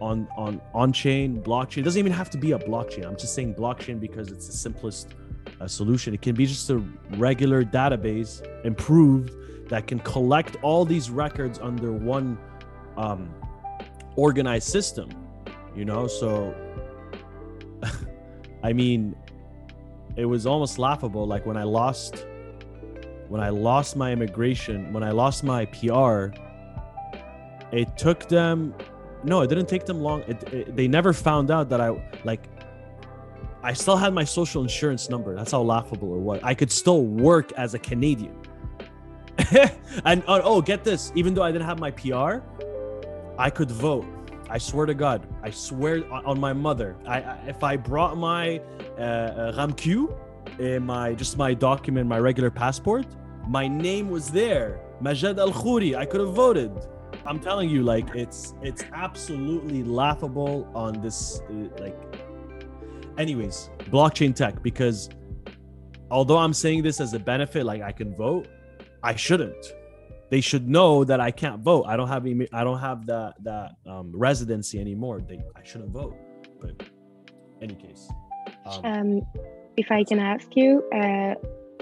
on 0.00 0.28
on 0.36 0.60
on 0.74 0.92
chain 0.92 1.42
blockchain. 1.42 1.78
It 1.78 1.82
doesn't 1.82 1.98
even 1.98 2.12
have 2.12 2.30
to 2.30 2.38
be 2.38 2.52
a 2.52 2.58
blockchain. 2.58 3.06
I'm 3.06 3.16
just 3.16 3.34
saying 3.34 3.54
blockchain 3.54 4.00
because 4.00 4.30
it's 4.30 4.46
the 4.46 4.52
simplest 4.52 5.14
uh, 5.60 5.68
solution. 5.68 6.14
It 6.14 6.22
can 6.22 6.34
be 6.34 6.46
just 6.46 6.68
a 6.70 6.78
regular 7.16 7.64
database 7.64 8.44
improved 8.64 9.30
that 9.68 9.86
can 9.86 9.98
collect 10.00 10.56
all 10.62 10.84
these 10.84 11.10
records 11.10 11.58
under 11.58 11.92
one 11.92 12.38
um, 12.96 13.34
organized 14.16 14.68
system 14.68 15.08
you 15.76 15.84
know? 15.84 16.06
So 16.06 16.54
i 18.62 18.72
mean 18.72 19.14
it 20.16 20.24
was 20.24 20.46
almost 20.46 20.78
laughable 20.78 21.26
like 21.26 21.46
when 21.46 21.56
i 21.56 21.62
lost 21.62 22.26
when 23.28 23.40
i 23.40 23.48
lost 23.48 23.96
my 23.96 24.12
immigration 24.12 24.92
when 24.92 25.02
i 25.02 25.10
lost 25.10 25.44
my 25.44 25.64
pr 25.66 26.32
it 27.72 27.96
took 27.96 28.28
them 28.28 28.74
no 29.22 29.40
it 29.42 29.48
didn't 29.48 29.68
take 29.68 29.86
them 29.86 30.00
long. 30.00 30.22
It, 30.22 30.42
it, 30.52 30.76
they 30.76 30.88
never 30.88 31.12
found 31.12 31.50
out 31.50 31.68
that 31.70 31.80
i 31.80 31.90
like 32.24 32.44
i 33.62 33.72
still 33.72 33.96
had 33.96 34.12
my 34.12 34.24
social 34.24 34.62
insurance 34.62 35.08
number. 35.08 35.34
That's 35.34 35.52
how 35.52 35.62
laughable 35.62 36.14
it 36.14 36.20
was. 36.20 36.40
I 36.42 36.54
could 36.54 36.70
still 36.70 37.04
work 37.04 37.52
as 37.52 37.74
a 37.74 37.78
canadian. 37.78 38.36
And 40.04 40.24
oh, 40.26 40.40
oh 40.42 40.60
get 40.60 40.82
this. 40.84 41.12
Even 41.14 41.34
though 41.34 41.42
i 41.42 41.52
didn't 41.52 41.66
have 41.66 41.78
my 41.78 41.90
pr 41.90 42.40
i 43.38 43.50
could 43.50 43.70
vote 43.70 44.06
I 44.50 44.58
swear 44.58 44.86
to 44.86 44.94
God, 44.94 45.26
I 45.42 45.50
swear 45.50 46.04
on 46.12 46.38
my 46.38 46.52
mother. 46.52 46.96
I, 47.06 47.20
I 47.20 47.36
if 47.46 47.64
I 47.64 47.76
brought 47.76 48.16
my 48.16 48.60
uh, 48.98 49.52
RAMQ, 49.56 50.16
uh, 50.60 50.80
my 50.80 51.14
just 51.14 51.38
my 51.38 51.54
document, 51.54 52.06
my 52.08 52.18
regular 52.18 52.50
passport, 52.50 53.06
my 53.48 53.66
name 53.68 54.10
was 54.10 54.30
there. 54.30 54.80
Majed 55.02 55.38
Al 55.38 55.52
Khoury. 55.52 55.96
I 55.96 56.04
could 56.04 56.20
have 56.20 56.34
voted. 56.34 56.72
I'm 57.26 57.40
telling 57.40 57.70
you, 57.70 57.82
like 57.82 58.14
it's 58.14 58.54
it's 58.62 58.84
absolutely 58.92 59.82
laughable 59.82 60.68
on 60.74 61.00
this 61.00 61.40
uh, 61.50 61.82
like. 61.82 61.96
Anyways, 63.16 63.70
blockchain 63.90 64.34
tech 64.34 64.62
because 64.62 65.08
although 66.10 66.38
I'm 66.38 66.52
saying 66.52 66.82
this 66.82 67.00
as 67.00 67.14
a 67.14 67.18
benefit, 67.18 67.64
like 67.64 67.80
I 67.80 67.92
can 67.92 68.14
vote, 68.14 68.48
I 69.02 69.14
shouldn't 69.14 69.74
they 70.30 70.40
should 70.40 70.68
know 70.68 71.04
that 71.04 71.20
I 71.20 71.30
can't 71.30 71.60
vote. 71.60 71.84
I 71.86 71.96
don't 71.96 72.08
have 72.08 72.26
any, 72.26 72.48
I 72.52 72.64
don't 72.64 72.80
have 72.80 73.06
that 73.06 73.34
that 73.44 73.76
um, 73.86 74.12
residency 74.14 74.80
anymore. 74.80 75.20
They 75.20 75.40
I 75.56 75.62
shouldn't 75.62 75.90
vote. 75.90 76.16
But 76.60 76.82
any 77.60 77.74
case. 77.74 78.08
Um, 78.66 78.84
um, 78.84 79.22
if 79.76 79.90
I 79.90 80.04
can 80.04 80.18
ask 80.18 80.46
you, 80.54 80.82
uh, 80.94 81.34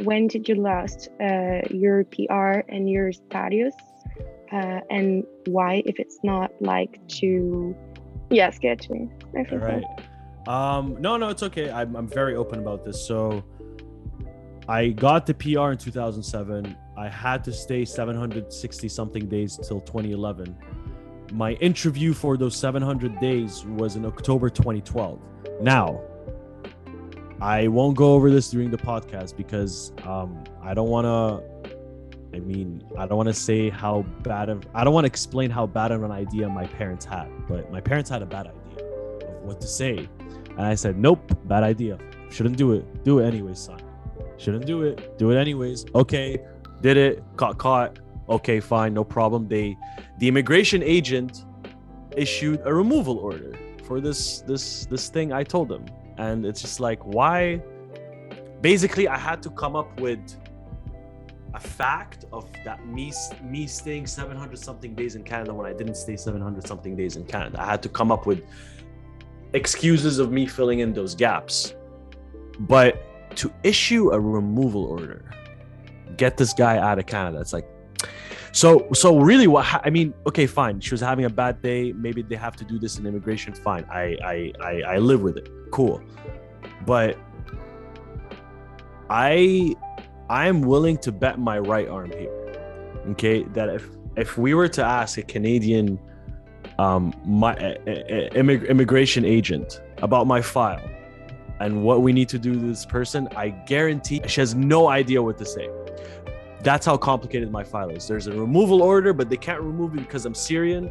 when 0.03 0.27
did 0.27 0.49
you 0.49 0.57
lost 0.57 1.09
uh, 1.21 1.61
your 1.71 2.05
PR 2.05 2.61
and 2.69 2.89
your 2.91 3.13
status, 3.13 3.75
uh, 4.53 4.81
and 4.91 5.25
why? 5.47 5.83
If 5.87 5.99
it's 5.99 6.19
not 6.23 6.51
like 6.61 7.07
too, 7.09 7.77
yeah. 8.31 8.51
All 9.53 9.59
right. 9.59 9.85
Um, 10.49 10.97
no, 11.01 11.17
no, 11.17 11.29
it's 11.29 11.43
okay. 11.45 11.71
I'm 11.71 11.95
I'm 11.95 12.09
very 12.09 12.35
open 12.35 12.59
about 12.59 12.85
this. 12.85 13.07
So. 13.07 13.45
I 14.69 14.91
got 14.91 15.27
the 15.27 15.35
PR 15.35 15.73
in 15.73 15.77
2007. 15.77 16.77
I 17.03 17.09
had 17.09 17.43
to 17.45 17.53
stay 17.53 17.85
760 17.85 18.89
something 18.89 19.27
days 19.27 19.59
till 19.61 19.81
2011. 19.81 20.57
My 21.33 21.55
interview 21.55 22.13
for 22.13 22.37
those 22.37 22.55
700 22.57 23.19
days 23.19 23.65
was 23.65 23.97
in 23.97 24.07
October 24.07 24.49
2012. 24.49 25.21
Now, 25.61 26.01
I 27.41 27.67
won't 27.67 27.97
go 27.97 28.13
over 28.13 28.31
this 28.31 28.51
during 28.51 28.71
the 28.71 28.79
podcast 28.79 29.37
because 29.37 29.93
um, 30.05 30.45
I 30.63 30.75
don't 30.75 30.91
want 30.91 31.07
to. 31.07 32.37
I 32.37 32.39
mean, 32.39 32.85
I 32.97 33.07
don't 33.07 33.17
want 33.17 33.29
to 33.29 33.35
say 33.35 33.69
how 33.69 34.03
bad 34.23 34.49
of. 34.49 34.63
I 34.73 34.85
don't 34.85 34.95
want 34.95 35.05
to 35.05 35.09
explain 35.09 35.51
how 35.51 35.67
bad 35.67 35.91
of 35.91 36.05
an 36.05 36.13
idea 36.13 36.49
my 36.49 36.69
parents 36.69 37.05
had, 37.05 37.29
but 37.49 37.69
my 37.73 37.81
parents 37.81 38.11
had 38.11 38.23
a 38.23 38.27
bad 38.27 38.47
idea 38.47 38.87
of 38.87 39.43
what 39.43 39.61
to 39.61 39.67
say, 39.67 40.09
and 40.51 40.61
I 40.61 40.77
said, 40.77 40.97
"Nope, 40.97 41.37
bad 41.49 41.65
idea. 41.65 41.99
Shouldn't 42.31 42.57
do 42.57 42.73
it. 42.75 43.03
Do 43.03 43.19
it 43.19 43.27
anyways, 43.27 43.59
son. 43.59 43.81
Shouldn't 44.39 44.67
do 44.67 44.83
it. 44.83 45.19
Do 45.19 45.33
it 45.33 45.37
anyways. 45.37 45.85
Okay, 45.97 46.39
did 46.83 46.97
it, 46.97 47.37
got 47.37 47.59
caught. 47.59 47.99
Okay, 48.29 48.61
fine, 48.61 48.93
no 48.95 49.05
problem. 49.05 49.49
They, 49.49 49.77
the 50.19 50.29
immigration 50.29 50.83
agent, 50.83 51.45
issued 52.17 52.61
a 52.65 52.75
removal 52.75 53.19
order 53.19 53.59
for 53.85 54.01
this 54.01 54.43
this 54.43 54.87
this 54.87 55.09
thing 55.09 55.33
I 55.33 55.43
told 55.45 55.69
them, 55.69 55.87
and 56.19 56.45
it's 56.45 56.61
just 56.61 56.81
like 56.81 57.01
why. 57.05 57.63
Basically, 58.61 59.09
I 59.09 59.19
had 59.19 59.43
to 59.43 59.51
come 59.51 59.75
up 59.75 60.01
with 60.01 60.21
a 61.55 61.61
fact 61.61 62.25
of 62.33 62.51
that 62.65 62.87
me 62.87 63.13
me 63.43 63.67
staying 63.67 64.07
700 64.07 64.59
something 64.59 64.95
days 64.95 65.17
in 65.17 65.25
Canada 65.25 65.53
when 65.53 65.67
I 65.67 65.73
didn't 65.73 65.97
stay 65.97 66.17
700 66.17 66.67
something 66.67 66.95
days 66.97 67.17
in 67.17 67.25
Canada. 67.25 67.61
I 67.61 67.67
had 67.67 67.83
to 67.83 67.89
come 67.89 68.13
up 68.13 68.27
with 68.27 68.45
excuses 69.53 70.19
of 70.19 70.33
me 70.33 70.47
filling 70.47 70.79
in 70.81 70.93
those 70.93 71.15
gaps. 71.15 71.75
But 72.61 73.03
to 73.37 73.53
issue 73.63 74.13
a 74.13 74.21
removal 74.21 74.85
order 74.85 75.25
get 76.25 76.37
this 76.37 76.53
guy 76.65 76.75
out 76.79 76.99
of 77.01 77.07
Canada. 77.15 77.39
It's 77.45 77.55
like, 77.59 77.69
so 78.53 78.69
so 78.93 79.09
really, 79.31 79.49
what 79.55 79.65
I 79.87 79.91
mean, 79.97 80.09
okay, 80.29 80.47
fine. 80.61 80.77
She 80.87 80.93
was 80.97 81.01
having 81.11 81.25
a 81.25 81.35
bad 81.43 81.55
day. 81.71 81.93
Maybe 82.07 82.21
they 82.31 82.39
have 82.47 82.55
to 82.61 82.65
do 82.73 82.77
this 82.79 82.93
in 82.99 83.03
immigration. 83.11 83.51
Fine, 83.69 83.85
I 84.03 84.05
I 84.33 84.37
I, 84.71 84.73
I 84.95 84.97
live 85.11 85.23
with 85.27 85.37
it. 85.43 85.49
Cool, 85.71 85.97
but 86.87 87.11
I 89.09 89.75
I 90.29 90.43
am 90.53 90.59
willing 90.73 90.97
to 91.07 91.11
bet 91.23 91.35
my 91.51 91.59
right 91.73 91.89
arm 91.97 92.11
here. 92.21 92.37
Okay, 93.13 93.37
that 93.57 93.69
if 93.79 93.85
if 94.25 94.31
we 94.45 94.51
were 94.59 94.71
to 94.79 94.85
ask 95.01 95.19
a 95.25 95.27
Canadian 95.35 95.87
um 96.79 97.05
my 97.45 97.55
immig- 98.41 98.69
immigration 98.75 99.25
agent 99.25 99.69
about 100.07 100.27
my 100.35 100.41
file 100.55 100.87
and 101.63 101.83
what 101.83 102.03
we 102.03 102.13
need 102.13 102.29
to 102.31 102.39
do 102.39 102.55
to 102.55 102.59
this 102.59 102.85
person, 102.85 103.29
I 103.37 103.51
guarantee 103.51 104.21
she 104.27 104.41
has 104.41 104.55
no 104.55 104.89
idea 104.89 105.23
what 105.23 105.39
to 105.39 105.45
say. 105.45 105.71
That's 106.61 106.87
how 106.87 106.97
complicated 106.97 107.51
my 107.51 107.65
file 107.65 107.91
is. 107.91 108.07
There's 108.07 108.27
a 108.27 108.33
removal 108.33 108.83
order, 108.83 109.13
but 109.13 109.29
they 109.29 109.37
can't 109.37 109.61
remove 109.61 109.95
me 109.95 110.03
because 110.03 110.27
I'm 110.27 110.35
Syrian. 110.35 110.91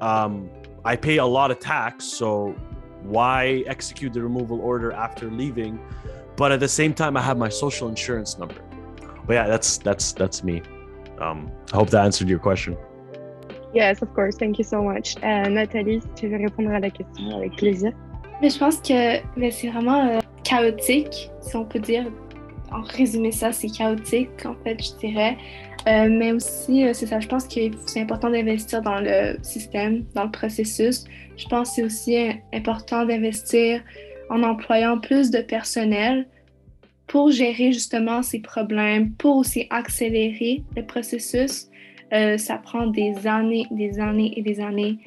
Um, 0.00 0.50
I 0.84 0.96
pay 0.96 1.18
a 1.18 1.26
lot 1.26 1.50
of 1.50 1.58
tax, 1.58 2.04
so 2.04 2.54
why 3.02 3.64
execute 3.66 4.12
the 4.12 4.22
removal 4.22 4.60
order 4.60 4.92
after 4.92 5.30
leaving? 5.30 5.80
But 6.36 6.52
at 6.52 6.60
the 6.60 6.68
same 6.68 6.94
time, 6.94 7.16
I 7.16 7.22
have 7.22 7.38
my 7.38 7.48
social 7.48 7.88
insurance 7.88 8.38
number. 8.38 8.60
But 9.26 9.34
yeah, 9.34 9.46
that's 9.46 9.78
that's 9.78 10.12
that's 10.12 10.42
me. 10.44 10.62
Um, 11.18 11.50
I 11.72 11.76
hope 11.76 11.90
that 11.90 12.04
answered 12.04 12.28
your 12.28 12.40
question. 12.40 12.76
Yes, 13.72 14.02
of 14.02 14.12
course. 14.14 14.36
Thank 14.36 14.58
you 14.58 14.64
so 14.64 14.82
much. 14.82 15.16
Uh, 15.22 15.48
Natalie, 15.48 16.02
tu 16.14 16.28
veux 16.28 16.38
répondre 16.38 16.70
à 16.70 16.80
la 16.80 16.90
question, 16.90 17.30
avec 17.36 17.56
plaisir. 17.56 17.92
Je 18.48 18.58
pense 18.58 18.76
que 18.76 19.50
c'est 19.50 19.68
vraiment 19.68 20.06
euh, 20.06 20.20
chaotique, 20.42 21.30
si 21.40 21.56
on 21.56 21.64
peut 21.64 21.78
dire, 21.78 22.04
en 22.70 22.82
résumé 22.82 23.32
ça, 23.32 23.52
c'est 23.52 23.68
chaotique, 23.68 24.44
en 24.44 24.54
fait, 24.62 24.82
je 24.82 24.98
dirais. 24.98 25.38
Euh, 25.88 26.08
mais 26.10 26.32
aussi, 26.32 26.84
euh, 26.84 26.92
c'est 26.92 27.06
ça, 27.06 27.20
je 27.20 27.28
pense 27.28 27.48
que 27.48 27.60
c'est 27.86 28.02
important 28.02 28.28
d'investir 28.28 28.82
dans 28.82 29.00
le 29.00 29.38
système, 29.42 30.04
dans 30.14 30.24
le 30.24 30.30
processus. 30.30 31.04
Je 31.38 31.46
pense 31.46 31.70
que 31.70 31.74
c'est 31.76 31.84
aussi 31.84 32.16
important 32.52 33.06
d'investir 33.06 33.82
en 34.28 34.42
employant 34.42 34.98
plus 34.98 35.30
de 35.30 35.40
personnel 35.40 36.28
pour 37.06 37.30
gérer 37.30 37.72
justement 37.72 38.22
ces 38.22 38.40
problèmes, 38.40 39.12
pour 39.12 39.36
aussi 39.36 39.66
accélérer 39.70 40.62
le 40.76 40.84
processus. 40.84 41.68
ça 42.10 42.58
prend 42.58 42.86
des 42.88 43.26
années, 43.26 43.66
des 43.70 43.98
années 43.98 44.32
et 44.36 44.42
des 44.42 44.60
années 44.60 44.98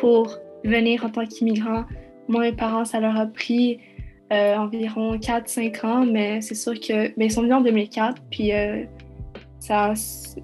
pour 0.00 0.38
venir 0.64 1.04
en 1.04 1.10
tant 1.10 1.26
qu'immigrant. 1.26 1.84
Moi, 2.28 2.40
mes 2.42 2.52
parents, 2.52 2.84
ça 2.84 3.00
leur 3.00 3.16
a 3.16 3.26
pris 3.26 3.78
euh, 4.32 4.56
environ 4.56 5.16
4-5 5.16 5.86
ans, 5.86 6.06
mais 6.06 6.40
c'est 6.40 6.54
sûr 6.54 6.74
que 6.74 7.08
ben, 7.16 7.24
ils 7.24 7.32
sont 7.32 7.42
venus 7.42 7.54
en 7.54 7.60
2004, 7.60 8.22
puis 8.30 8.52
euh, 8.52 8.84
ça, 9.60 9.94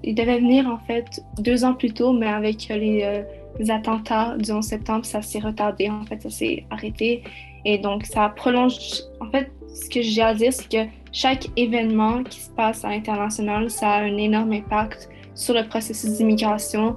ils 0.03 0.15
devaient 0.15 0.39
venir 0.39 0.67
en 0.67 0.77
fait 0.77 1.21
deux 1.39 1.65
ans 1.65 1.73
plus 1.73 1.93
tôt, 1.93 2.13
mais 2.13 2.27
avec 2.27 2.67
les, 2.69 3.23
les 3.59 3.71
attentats 3.71 4.35
du 4.37 4.51
11 4.51 4.65
septembre, 4.65 5.05
ça 5.05 5.21
s'est 5.21 5.39
retardé, 5.39 5.89
en 5.89 6.03
fait, 6.05 6.21
ça 6.21 6.29
s'est 6.29 6.65
arrêté. 6.69 7.23
Et 7.65 7.77
donc, 7.77 8.05
ça 8.05 8.29
prolonge. 8.29 8.75
En 9.19 9.29
fait, 9.29 9.51
ce 9.73 9.89
que 9.89 10.01
j'ai 10.01 10.21
à 10.21 10.33
dire, 10.33 10.51
c'est 10.53 10.69
que 10.69 10.89
chaque 11.11 11.47
événement 11.55 12.23
qui 12.23 12.41
se 12.41 12.49
passe 12.49 12.83
à 12.83 12.89
l'international, 12.89 13.69
ça 13.69 13.89
a 13.91 14.01
un 14.01 14.17
énorme 14.17 14.51
impact 14.51 15.09
sur 15.35 15.53
le 15.53 15.63
processus 15.67 16.17
d'immigration. 16.17 16.95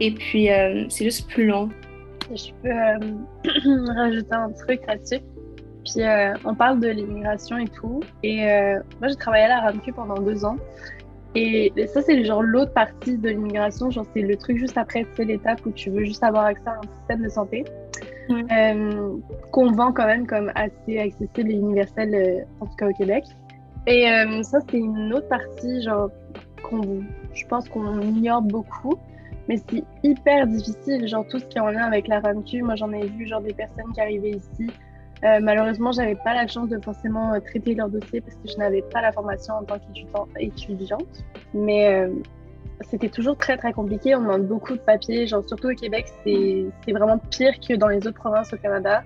Et 0.00 0.10
puis, 0.10 0.50
euh, 0.50 0.84
c'est 0.88 1.04
juste 1.04 1.28
plus 1.28 1.46
long. 1.46 1.70
Je 2.30 2.52
peux 2.62 2.70
euh, 2.70 3.92
rajouter 3.94 4.34
un 4.34 4.50
truc 4.50 4.80
là-dessus. 4.86 5.20
Puis, 5.84 6.02
euh, 6.02 6.34
on 6.44 6.54
parle 6.54 6.80
de 6.80 6.88
l'immigration 6.88 7.58
et 7.58 7.68
tout. 7.68 8.00
Et 8.22 8.38
moi, 9.00 9.08
j'ai 9.08 9.14
travaillé 9.16 9.44
à 9.44 9.48
la 9.48 9.60
RAMQ 9.60 9.92
pendant 9.92 10.20
deux 10.20 10.44
ans. 10.44 10.56
Et 11.36 11.72
ça, 11.92 12.00
c'est 12.02 12.24
genre 12.24 12.42
l'autre 12.42 12.72
partie 12.72 13.18
de 13.18 13.28
l'immigration. 13.28 13.90
Genre, 13.90 14.06
c'est 14.14 14.22
le 14.22 14.36
truc 14.36 14.58
juste 14.58 14.76
après, 14.78 15.06
c'est 15.14 15.24
l'étape 15.24 15.64
où 15.64 15.70
tu 15.70 15.90
veux 15.90 16.04
juste 16.04 16.24
avoir 16.24 16.46
accès 16.46 16.68
à 16.68 16.78
un 16.78 16.96
système 16.98 17.22
de 17.22 17.28
santé. 17.28 17.64
qu'on 19.52 19.70
vend 19.72 19.92
quand 19.92 20.06
même 20.06 20.26
comme 20.26 20.50
assez 20.56 20.98
accessible 20.98 21.50
et 21.50 21.54
universel, 21.54 22.46
en 22.60 22.66
tout 22.66 22.76
cas 22.76 22.88
au 22.88 22.92
Québec. 22.94 23.24
Et 23.86 24.06
ça, 24.42 24.58
c'est 24.68 24.78
une 24.78 25.12
autre 25.12 25.28
partie, 25.28 25.82
genre, 25.82 26.10
qu'on 26.68 27.02
je 27.36 27.46
pense 27.46 27.68
qu'on 27.68 28.00
ignore 28.00 28.42
beaucoup. 28.42 28.98
Mais 29.48 29.56
c'est 29.68 29.84
hyper 30.02 30.46
difficile, 30.46 31.06
genre 31.06 31.26
tout 31.28 31.38
ce 31.38 31.44
qui 31.44 31.58
est 31.58 31.60
en 31.60 31.70
lien 31.70 31.84
avec 31.84 32.08
la 32.08 32.20
RAMQ. 32.20 32.62
Moi, 32.62 32.74
j'en 32.76 32.90
ai 32.92 33.06
vu 33.06 33.26
genre 33.26 33.40
des 33.40 33.54
personnes 33.54 33.92
qui 33.94 34.00
arrivaient 34.00 34.30
ici. 34.30 34.70
Euh, 35.24 35.38
malheureusement, 35.40 35.92
j'avais 35.92 36.16
pas 36.16 36.34
la 36.34 36.46
chance 36.46 36.68
de 36.68 36.78
forcément 36.82 37.32
euh, 37.32 37.40
traiter 37.40 37.74
leur 37.74 37.88
dossier 37.88 38.20
parce 38.20 38.34
que 38.36 38.48
je 38.48 38.56
n'avais 38.58 38.82
pas 38.82 39.00
la 39.00 39.12
formation 39.12 39.54
en 39.54 39.62
tant 39.62 39.78
qu'étudiante. 39.78 41.24
Mais 41.54 41.88
euh, 41.88 42.08
c'était 42.82 43.08
toujours 43.08 43.36
très 43.36 43.56
très 43.56 43.72
compliqué. 43.72 44.14
On 44.14 44.22
demande 44.22 44.46
beaucoup 44.46 44.74
de 44.74 44.80
papiers, 44.80 45.26
genre 45.26 45.44
surtout 45.46 45.70
au 45.70 45.74
Québec, 45.74 46.06
c'est 46.24 46.92
vraiment 46.92 47.18
pire 47.30 47.54
que 47.66 47.74
dans 47.74 47.88
les 47.88 48.06
autres 48.06 48.18
provinces 48.18 48.52
au 48.52 48.56
Canada. 48.56 49.02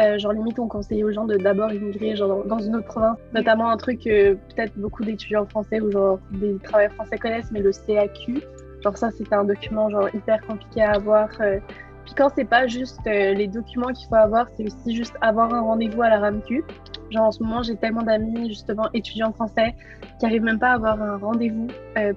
Euh, 0.00 0.18
genre 0.18 0.32
limite 0.32 0.58
on 0.58 0.68
conseillait 0.68 1.04
aux 1.04 1.10
gens 1.10 1.26
de 1.26 1.36
d'abord 1.36 1.70
immigrer 1.72 2.16
genre 2.16 2.44
dans, 2.44 2.58
une 2.58 2.76
autre 2.76 2.86
province, 2.86 3.18
notamment 3.34 3.70
un 3.70 3.76
truc 3.76 4.00
que 4.04 4.34
peut-être 4.34 4.72
beaucoup 4.78 5.04
d'étudiants 5.04 5.44
français 5.46 5.80
ou 5.80 5.90
genre 5.90 6.18
des 6.30 6.56
travailleurs 6.62 6.94
français 6.94 7.18
connaissent, 7.18 7.50
mais 7.50 7.60
le 7.60 7.72
CAQ. 7.72 8.40
Genre 8.82 8.96
ça 8.96 9.10
c'était 9.10 9.34
un 9.34 9.44
document 9.44 9.90
genre 9.90 10.08
hyper 10.14 10.44
compliqué 10.46 10.82
à 10.82 10.92
avoir. 10.92 11.28
Euh. 11.40 11.58
Puis 12.04 12.14
quand 12.14 12.30
c'est 12.34 12.44
pas 12.44 12.66
juste 12.66 13.00
euh, 13.06 13.34
les 13.34 13.46
documents 13.46 13.92
qu'il 13.92 14.08
faut 14.08 14.16
avoir, 14.16 14.46
c'est 14.56 14.64
aussi 14.64 14.96
juste 14.96 15.14
avoir 15.20 15.52
un 15.52 15.60
rendez-vous 15.60 16.02
à 16.02 16.08
la 16.08 16.20
RAMQ. 16.20 16.64
Genre 17.10 17.24
en 17.24 17.32
ce 17.32 17.42
moment 17.42 17.62
j'ai 17.62 17.76
tellement 17.76 18.02
d'amis 18.02 18.48
justement 18.48 18.88
étudiants 18.94 19.32
français 19.32 19.74
qui 20.18 20.26
arrivent 20.26 20.42
même 20.42 20.58
pas 20.58 20.70
à 20.70 20.74
avoir 20.74 21.00
un 21.00 21.16
rendez-vous 21.18 21.68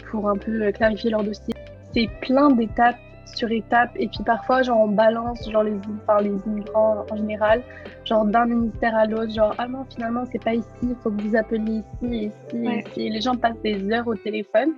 pour 0.09 0.29
un 0.29 0.35
peu 0.35 0.71
clarifier 0.71 1.09
leur 1.09 1.23
dossier. 1.23 1.53
C'est 1.93 2.09
plein 2.21 2.49
d'étapes 2.49 2.97
sur 3.25 3.51
étape 3.51 3.91
et 3.95 4.07
puis 4.07 4.23
parfois 4.25 4.61
genre 4.61 4.81
on 4.81 4.89
balance 4.89 5.49
genre 5.49 5.63
les 5.63 5.73
enfin, 6.03 6.21
les 6.21 6.35
immigrants 6.45 7.05
en 7.09 7.15
général 7.15 7.61
genre 8.05 8.25
d'un 8.25 8.45
ministère 8.45 8.95
à 8.95 9.05
l'autre 9.05 9.31
genre 9.31 9.55
ah 9.57 9.67
non 9.67 9.85
finalement 9.85 10.23
c'est 10.31 10.43
pas 10.43 10.53
ici 10.53 10.67
il 10.83 10.95
faut 11.01 11.09
que 11.11 11.21
vous 11.21 11.35
appeliez 11.35 11.83
ici 12.01 12.31
ici 12.51 12.65
ici 12.79 13.09
les 13.09 13.21
gens 13.21 13.35
passent 13.35 13.61
des 13.63 13.91
heures 13.91 14.07
au 14.07 14.15
téléphone 14.15 14.73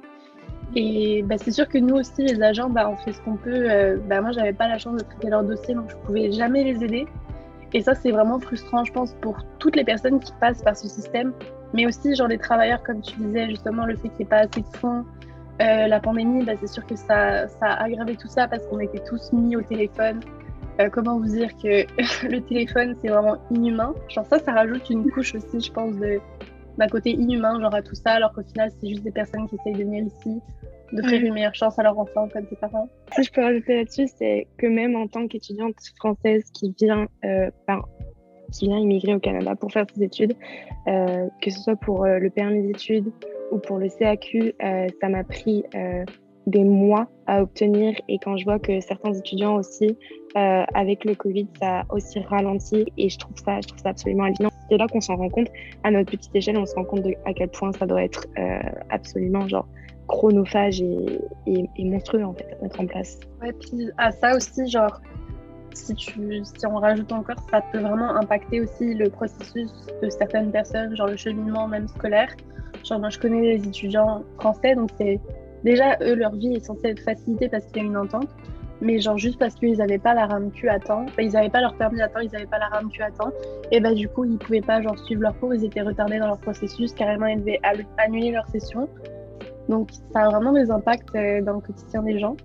et 0.73 1.23
bah, 1.23 1.35
c'est 1.37 1.51
sûr 1.51 1.67
que 1.67 1.77
nous 1.77 1.95
aussi 1.95 2.23
les 2.23 2.41
agents 2.41 2.69
bah, 2.69 2.89
on 2.89 2.97
fait 2.97 3.13
ce 3.13 3.21
qu'on 3.21 3.35
peut 3.35 3.69
euh, 3.69 3.97
bah, 4.09 4.21
moi 4.21 4.31
j'avais 4.31 4.53
pas 4.53 4.67
la 4.67 4.77
chance 4.77 4.95
de 4.95 5.03
traiter 5.03 5.29
leur 5.29 5.43
dossier 5.43 5.75
donc 5.75 5.89
je 5.89 5.95
pouvais 5.97 6.31
jamais 6.31 6.63
les 6.63 6.83
aider 6.83 7.05
et 7.73 7.81
ça 7.81 7.93
c'est 7.93 8.11
vraiment 8.11 8.39
frustrant 8.39 8.83
je 8.83 8.91
pense 8.91 9.13
pour 9.21 9.37
toutes 9.59 9.75
les 9.75 9.83
personnes 9.83 10.19
qui 10.19 10.33
passent 10.39 10.63
par 10.63 10.75
ce 10.75 10.87
système 10.87 11.33
mais 11.73 11.85
aussi 11.85 12.15
genre 12.15 12.27
les 12.27 12.37
travailleurs 12.37 12.81
comme 12.83 13.01
tu 13.01 13.15
disais 13.17 13.49
justement 13.49 13.85
le 13.85 13.95
fait 13.95 14.09
qu'il 14.09 14.19
n'y 14.19 14.23
ait 14.23 14.25
pas 14.25 14.39
assez 14.39 14.61
de 14.61 14.77
fonds 14.77 15.05
euh, 15.61 15.87
la 15.87 15.99
pandémie, 16.01 16.43
bah, 16.43 16.53
c'est 16.59 16.67
sûr 16.67 16.85
que 16.85 16.95
ça, 16.95 17.47
ça, 17.47 17.67
a 17.67 17.83
aggravé 17.83 18.15
tout 18.17 18.27
ça 18.27 18.47
parce 18.47 18.65
qu'on 18.67 18.79
était 18.79 19.01
tous 19.07 19.31
mis 19.31 19.55
au 19.55 19.61
téléphone. 19.61 20.19
Euh, 20.81 20.89
comment 20.89 21.17
vous 21.17 21.27
dire 21.27 21.49
que 21.55 21.85
le 22.27 22.41
téléphone, 22.41 22.95
c'est 23.01 23.07
vraiment 23.07 23.37
inhumain. 23.51 23.93
Genre 24.09 24.25
ça, 24.25 24.39
ça 24.39 24.51
rajoute 24.51 24.89
une 24.89 25.09
couche 25.09 25.33
aussi, 25.35 25.61
je 25.61 25.71
pense, 25.71 25.95
de 25.95 26.19
d'un 26.77 26.87
côté 26.87 27.11
inhumain, 27.11 27.59
genre 27.59 27.73
à 27.73 27.81
tout 27.81 27.95
ça, 27.95 28.11
alors 28.11 28.33
qu'au 28.33 28.43
final, 28.43 28.71
c'est 28.79 28.89
juste 28.89 29.03
des 29.03 29.11
personnes 29.11 29.47
qui 29.47 29.55
essayent 29.55 29.73
de 29.73 29.83
venir 29.83 30.05
ici, 30.05 30.41
d'offrir 30.91 31.23
une 31.23 31.33
meilleure 31.33 31.55
chance 31.55 31.77
à 31.79 31.83
leurs 31.83 31.97
enfants 31.97 32.27
comme 32.31 32.45
tes 32.45 32.55
parents. 32.55 32.89
Si 33.13 33.23
je 33.23 33.31
peux 33.31 33.41
rajouter 33.41 33.77
là-dessus, 33.77 34.07
c'est 34.15 34.47
que 34.57 34.67
même 34.67 34.95
en 34.95 35.07
tant 35.07 35.27
qu'étudiante 35.27 35.75
française 35.97 36.43
qui 36.53 36.73
vient, 36.79 37.07
euh, 37.23 37.49
qui 38.51 38.67
vient 38.67 38.77
immigrer 38.77 39.15
au 39.15 39.19
Canada 39.19 39.55
pour 39.55 39.71
faire 39.71 39.85
ses 39.93 40.03
études, 40.03 40.35
euh, 40.87 41.27
que 41.41 41.49
ce 41.49 41.59
soit 41.59 41.75
pour 41.75 42.05
le 42.05 42.29
permis 42.29 42.67
d'études 42.67 43.11
ou 43.51 43.57
pour 43.57 43.77
le 43.77 43.89
CAQ, 43.89 44.53
euh, 44.63 44.87
ça 45.01 45.09
m'a 45.09 45.23
pris 45.23 45.63
euh, 45.75 46.03
des 46.47 46.63
mois 46.63 47.07
à 47.27 47.41
obtenir. 47.41 47.95
Et 48.07 48.17
quand 48.19 48.37
je 48.37 48.45
vois 48.45 48.59
que 48.59 48.79
certains 48.79 49.13
étudiants 49.13 49.55
aussi, 49.55 49.97
euh, 50.35 50.63
avec 50.73 51.05
le 51.05 51.15
Covid, 51.15 51.47
ça 51.59 51.81
a 51.81 51.85
aussi 51.89 52.19
ralenti. 52.19 52.85
Et 52.97 53.09
je 53.09 53.17
trouve 53.17 53.37
ça, 53.37 53.61
je 53.61 53.67
trouve 53.67 53.79
ça 53.79 53.89
absolument 53.89 54.25
évident. 54.25 54.49
C'est 54.69 54.77
là 54.77 54.87
qu'on 54.87 55.01
s'en 55.01 55.15
rend 55.15 55.29
compte. 55.29 55.47
À 55.83 55.91
notre 55.91 56.11
petite 56.11 56.35
échelle, 56.35 56.57
on 56.57 56.65
se 56.65 56.75
rend 56.75 56.83
compte 56.83 57.05
à 57.25 57.33
quel 57.33 57.49
point 57.49 57.71
ça 57.73 57.85
doit 57.85 58.03
être 58.03 58.27
absolument 58.89 59.47
genre 59.47 59.67
chronophage 60.07 60.81
et, 60.81 61.19
monstrueux 61.79 62.23
en 62.23 62.33
fait 62.33 62.47
à 62.59 62.63
mettre 62.63 62.79
en 62.79 62.85
place. 62.85 63.19
Ouais, 63.41 63.53
puis 63.53 63.89
à 63.97 64.11
ça 64.11 64.35
aussi, 64.35 64.67
genre, 64.67 65.01
si 65.73 65.95
on 66.65 66.75
rajoute 66.77 67.11
encore, 67.11 67.35
ça 67.51 67.61
peut 67.71 67.79
vraiment 67.79 68.15
impacter 68.15 68.61
aussi 68.61 68.93
le 68.93 69.09
processus 69.09 69.71
de 70.01 70.09
certaines 70.09 70.51
personnes, 70.51 70.95
genre 70.95 71.07
le 71.07 71.17
cheminement 71.17 71.67
même 71.67 71.87
scolaire. 71.87 72.35
Genre, 72.83 72.99
moi, 72.99 73.09
je 73.09 73.19
connais 73.19 73.41
les 73.41 73.67
étudiants 73.67 74.23
français, 74.39 74.75
donc 74.75 74.89
c'est 74.97 75.19
déjà 75.63 75.97
eux, 76.01 76.15
leur 76.15 76.35
vie 76.35 76.53
est 76.55 76.65
censée 76.65 76.89
être 76.89 77.01
facilitée 77.01 77.49
parce 77.49 77.65
qu'il 77.67 77.77
y 77.77 77.85
a 77.85 77.89
une 77.89 77.97
entente. 77.97 78.29
Mais 78.81 78.99
genre 78.99 79.17
juste 79.17 79.39
parce 79.39 79.55
qu'ils 79.55 79.77
n'avaient 79.77 79.97
pas 79.97 80.13
la 80.13 80.25
RAMQ 80.25 80.69
à 80.69 80.79
temps, 80.79 81.05
ils 81.17 81.31
n'avaient 81.31 81.49
pas 81.49 81.61
leur 81.61 81.75
permis 81.75 82.01
à 82.01 82.07
temps, 82.07 82.19
ils 82.19 82.31
n'avaient 82.31 82.45
pas 82.45 82.59
la 82.59 82.67
RAMQ 82.67 83.01
à 83.01 83.11
temps, 83.11 83.31
et 83.71 83.79
bah 83.79 83.93
du 83.93 84.07
coup 84.09 84.25
ils 84.25 84.37
pouvaient 84.37 84.61
pas 84.61 84.81
genre 84.81 84.97
suivre 84.99 85.21
leur 85.21 85.39
cours, 85.39 85.53
ils 85.53 85.63
étaient 85.63 85.81
retardés 85.81 86.19
dans 86.19 86.27
leur 86.27 86.39
processus, 86.39 86.93
carrément 86.93 87.27
ils 87.27 87.39
devaient 87.39 87.61
annuler 87.97 88.31
leur 88.31 88.47
session. 88.47 88.89
Donc 89.69 89.89
ça 90.13 90.25
a 90.25 90.29
vraiment 90.29 90.53
des 90.53 90.69
impacts 90.69 91.15
euh, 91.15 91.41
dans 91.41 91.53
le 91.53 91.61
quotidien 91.61 92.03
des 92.03 92.19
gens. 92.19 92.35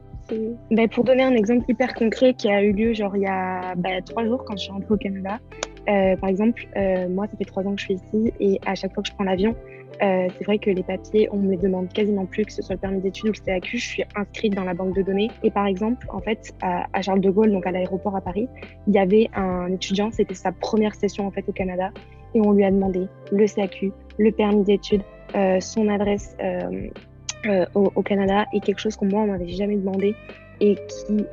Ben, 0.70 0.88
pour 0.88 1.02
donner 1.02 1.24
un 1.24 1.34
exemple 1.34 1.64
hyper 1.68 1.92
concret 1.94 2.34
qui 2.34 2.48
a 2.48 2.62
eu 2.62 2.72
lieu 2.72 2.92
genre 2.94 3.16
il 3.16 3.22
y 3.22 3.26
a 3.26 3.74
ben, 3.74 4.00
trois 4.02 4.24
jours 4.24 4.44
quand 4.44 4.56
je 4.56 4.62
suis 4.62 4.72
rentrée 4.72 4.94
au 4.94 4.96
Canada, 4.96 5.38
euh, 5.88 6.16
par 6.16 6.30
exemple, 6.30 6.66
euh, 6.76 7.08
moi 7.08 7.26
ça 7.26 7.36
fait 7.36 7.44
trois 7.44 7.66
ans 7.66 7.74
que 7.74 7.80
je 7.80 7.86
suis 7.86 7.94
ici 7.94 8.32
et 8.38 8.60
à 8.66 8.74
chaque 8.74 8.94
fois 8.94 9.02
que 9.02 9.08
je 9.08 9.14
prends 9.14 9.24
l'avion, 9.24 9.56
euh, 10.02 10.28
c'est 10.36 10.44
vrai 10.44 10.58
que 10.58 10.70
les 10.70 10.82
papiers, 10.82 11.28
on 11.32 11.38
me 11.38 11.50
les 11.50 11.56
demande 11.56 11.92
quasiment 11.92 12.26
plus, 12.26 12.44
que 12.44 12.52
ce 12.52 12.62
soit 12.62 12.74
le 12.74 12.80
permis 12.80 13.00
d'études 13.00 13.28
ou 13.28 13.32
le 13.32 13.44
CAQ. 13.44 13.78
Je 13.78 13.86
suis 13.86 14.04
inscrite 14.16 14.54
dans 14.54 14.64
la 14.64 14.74
banque 14.74 14.94
de 14.94 15.02
données. 15.02 15.30
Et 15.42 15.50
par 15.50 15.66
exemple, 15.66 16.06
en 16.10 16.20
fait, 16.20 16.54
à, 16.62 17.02
Charles 17.02 17.20
de 17.20 17.30
Gaulle, 17.30 17.52
donc 17.52 17.66
à 17.66 17.70
l'aéroport 17.70 18.16
à 18.16 18.20
Paris, 18.20 18.48
il 18.86 18.94
y 18.94 18.98
avait 18.98 19.28
un 19.34 19.72
étudiant, 19.72 20.10
c'était 20.10 20.34
sa 20.34 20.52
première 20.52 20.94
session 20.94 21.26
en 21.26 21.30
fait 21.30 21.48
au 21.48 21.52
Canada, 21.52 21.90
et 22.34 22.40
on 22.40 22.52
lui 22.52 22.64
a 22.64 22.70
demandé 22.70 23.06
le 23.32 23.46
CAQ, 23.46 23.92
le 24.18 24.32
permis 24.32 24.64
d'études, 24.64 25.02
euh, 25.34 25.60
son 25.60 25.88
adresse 25.88 26.36
euh, 26.42 27.66
au, 27.74 27.92
au, 27.94 28.02
Canada, 28.02 28.46
et 28.52 28.60
quelque 28.60 28.80
chose 28.80 28.96
qu'on 28.96 29.06
moi 29.06 29.22
on 29.22 29.26
m'avait 29.26 29.48
jamais 29.48 29.76
demandé 29.76 30.14
et 30.60 30.74
qui 30.74 31.24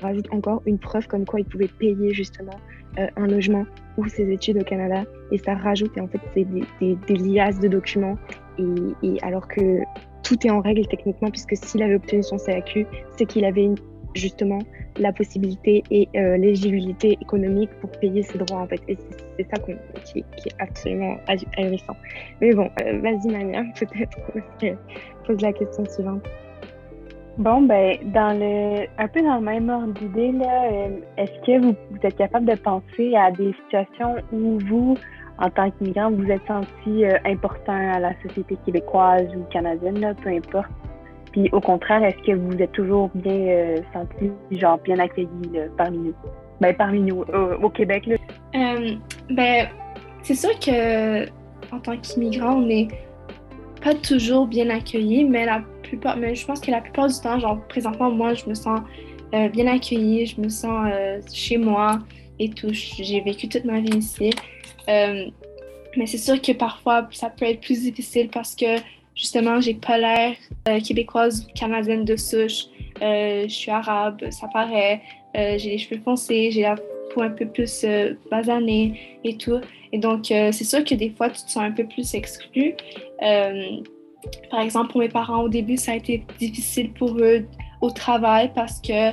rajoute 0.00 0.26
encore 0.32 0.62
une 0.66 0.78
preuve 0.78 1.06
comme 1.06 1.24
quoi 1.24 1.40
il 1.40 1.46
pouvait 1.46 1.68
payer 1.68 2.12
justement 2.12 2.58
euh, 2.98 3.06
un 3.16 3.26
logement 3.26 3.66
ou 3.96 4.08
ses 4.08 4.30
études 4.30 4.58
au 4.58 4.64
Canada. 4.64 5.04
Et 5.30 5.38
ça 5.38 5.54
rajoute, 5.54 5.96
en 5.98 6.08
fait, 6.08 6.20
des, 6.34 7.14
liasses 7.14 7.60
de 7.60 7.68
documents. 7.68 8.16
Et, 8.58 9.18
alors 9.22 9.46
que 9.48 9.80
tout 10.22 10.46
est 10.46 10.50
en 10.50 10.60
règle 10.60 10.86
techniquement, 10.86 11.30
puisque 11.30 11.56
s'il 11.56 11.82
avait 11.82 11.94
obtenu 11.94 12.22
son 12.22 12.38
CAQ, 12.38 12.86
c'est 13.16 13.26
qu'il 13.26 13.44
avait 13.44 13.70
justement 14.14 14.58
la 14.98 15.12
possibilité 15.12 15.84
et 15.90 16.08
euh, 16.16 16.36
l'éligibilité 16.36 17.16
économique 17.20 17.70
pour 17.80 17.90
payer 17.92 18.22
ses 18.22 18.38
droits 18.38 18.58
en 18.58 18.66
fait. 18.66 18.80
Et 18.88 18.98
c'est 19.36 19.46
ça 19.48 19.62
qui, 19.62 20.24
qui, 20.36 20.48
est 20.48 20.54
absolument 20.58 21.16
ahurissant. 21.56 21.96
Mais 22.40 22.52
bon, 22.52 22.68
euh, 22.82 22.98
vas-y 23.00 23.28
Mania, 23.30 23.62
peut-être 23.78 24.18
pose 25.26 25.40
la 25.40 25.52
question 25.52 25.84
suivante. 25.86 26.28
Bon, 27.40 27.62
ben, 27.62 27.96
dans 28.12 28.38
le, 28.38 28.86
un 28.98 29.08
peu 29.08 29.22
dans 29.22 29.36
le 29.36 29.40
même 29.40 29.70
ordre 29.70 29.94
d'idée, 29.94 30.30
là, 30.32 30.64
euh, 30.72 30.88
est-ce 31.16 31.32
que 31.46 31.58
vous, 31.58 31.74
vous, 31.90 31.98
êtes 32.02 32.18
capable 32.18 32.44
de 32.44 32.54
penser 32.54 33.16
à 33.16 33.30
des 33.30 33.54
situations 33.64 34.16
où 34.30 34.58
vous, 34.68 34.94
en 35.38 35.48
tant 35.48 35.70
qu'immigrant, 35.70 36.10
vous 36.10 36.30
êtes 36.30 36.46
senti 36.46 37.06
euh, 37.06 37.16
important 37.24 37.94
à 37.94 37.98
la 37.98 38.12
société 38.20 38.58
québécoise 38.66 39.26
ou 39.34 39.44
canadienne, 39.50 40.00
là, 40.00 40.12
peu 40.12 40.28
importe? 40.28 40.68
Puis 41.32 41.48
au 41.52 41.62
contraire, 41.62 42.04
est-ce 42.04 42.30
que 42.30 42.36
vous 42.36 42.60
êtes 42.60 42.72
toujours 42.72 43.08
bien 43.14 43.32
euh, 43.32 43.76
senti, 43.94 44.30
genre 44.50 44.76
bien 44.84 44.98
accueilli 44.98 45.30
parmi 45.78 45.96
nous? 45.96 46.14
Ben, 46.60 46.76
parmi 46.76 47.00
nous, 47.00 47.24
au 47.62 47.70
Québec, 47.70 48.04
là. 48.04 48.16
ben, 49.30 49.66
c'est 50.20 50.34
sûr 50.34 50.50
que 50.58 51.24
en 51.74 51.78
tant 51.80 51.96
qu'immigrant, 51.96 52.56
on 52.56 52.66
n'est 52.66 52.88
pas 53.82 53.94
toujours 53.94 54.46
bien 54.46 54.68
accueilli, 54.68 55.24
mais 55.24 55.46
la 55.46 55.62
mais 56.16 56.34
je 56.34 56.46
pense 56.46 56.60
que 56.60 56.70
la 56.70 56.80
plupart 56.80 57.08
du 57.08 57.20
temps, 57.20 57.38
genre 57.38 57.60
présentement, 57.68 58.10
moi, 58.10 58.34
je 58.34 58.46
me 58.46 58.54
sens 58.54 58.80
euh, 59.34 59.48
bien 59.48 59.66
accueillie, 59.66 60.26
je 60.26 60.40
me 60.40 60.48
sens 60.48 60.88
euh, 60.92 61.20
chez 61.32 61.56
moi 61.56 62.00
et 62.38 62.50
tout. 62.50 62.70
J'ai 62.72 63.20
vécu 63.20 63.48
toute 63.48 63.64
ma 63.64 63.80
vie 63.80 63.98
ici. 63.98 64.30
Euh, 64.88 65.26
mais 65.96 66.06
c'est 66.06 66.18
sûr 66.18 66.40
que 66.40 66.52
parfois, 66.52 67.08
ça 67.12 67.30
peut 67.30 67.44
être 67.44 67.60
plus 67.60 67.82
difficile 67.82 68.28
parce 68.28 68.54
que 68.54 68.76
justement, 69.14 69.60
j'ai 69.60 69.74
pas 69.74 69.98
l'air 69.98 70.36
québécoise 70.82 71.46
ou 71.46 71.52
canadienne 71.58 72.04
de 72.04 72.16
souche. 72.16 72.66
je 73.00 73.46
suis 73.48 73.70
arabe, 73.70 74.30
ça 74.30 74.48
paraît. 74.52 75.02
j'ai 75.34 75.70
les 75.70 75.78
cheveux 75.78 76.00
foncés, 76.02 76.50
j'ai 76.52 76.62
la 76.62 76.76
peau 77.12 77.22
un 77.22 77.30
peu 77.30 77.46
plus 77.46 77.84
basanée 78.30 79.18
et 79.24 79.36
tout. 79.36 79.60
Et 79.92 79.98
donc, 79.98 80.26
c'est 80.26 80.52
sûr 80.52 80.84
que 80.84 80.94
des 80.94 81.10
fois, 81.10 81.28
tu 81.28 81.42
te 81.42 81.50
sens 81.50 81.64
un 81.64 81.72
peu 81.72 81.84
plus 81.84 82.14
exclu. 82.14 82.74
Par 84.50 84.60
exemple, 84.60 84.92
pour 84.92 85.00
mes 85.00 85.08
parents, 85.08 85.42
au 85.42 85.48
début, 85.48 85.76
ça 85.76 85.92
a 85.92 85.96
été 85.96 86.24
difficile 86.38 86.92
pour 86.92 87.16
eux 87.18 87.46
au 87.80 87.90
travail 87.90 88.50
parce 88.54 88.80
que 88.80 89.12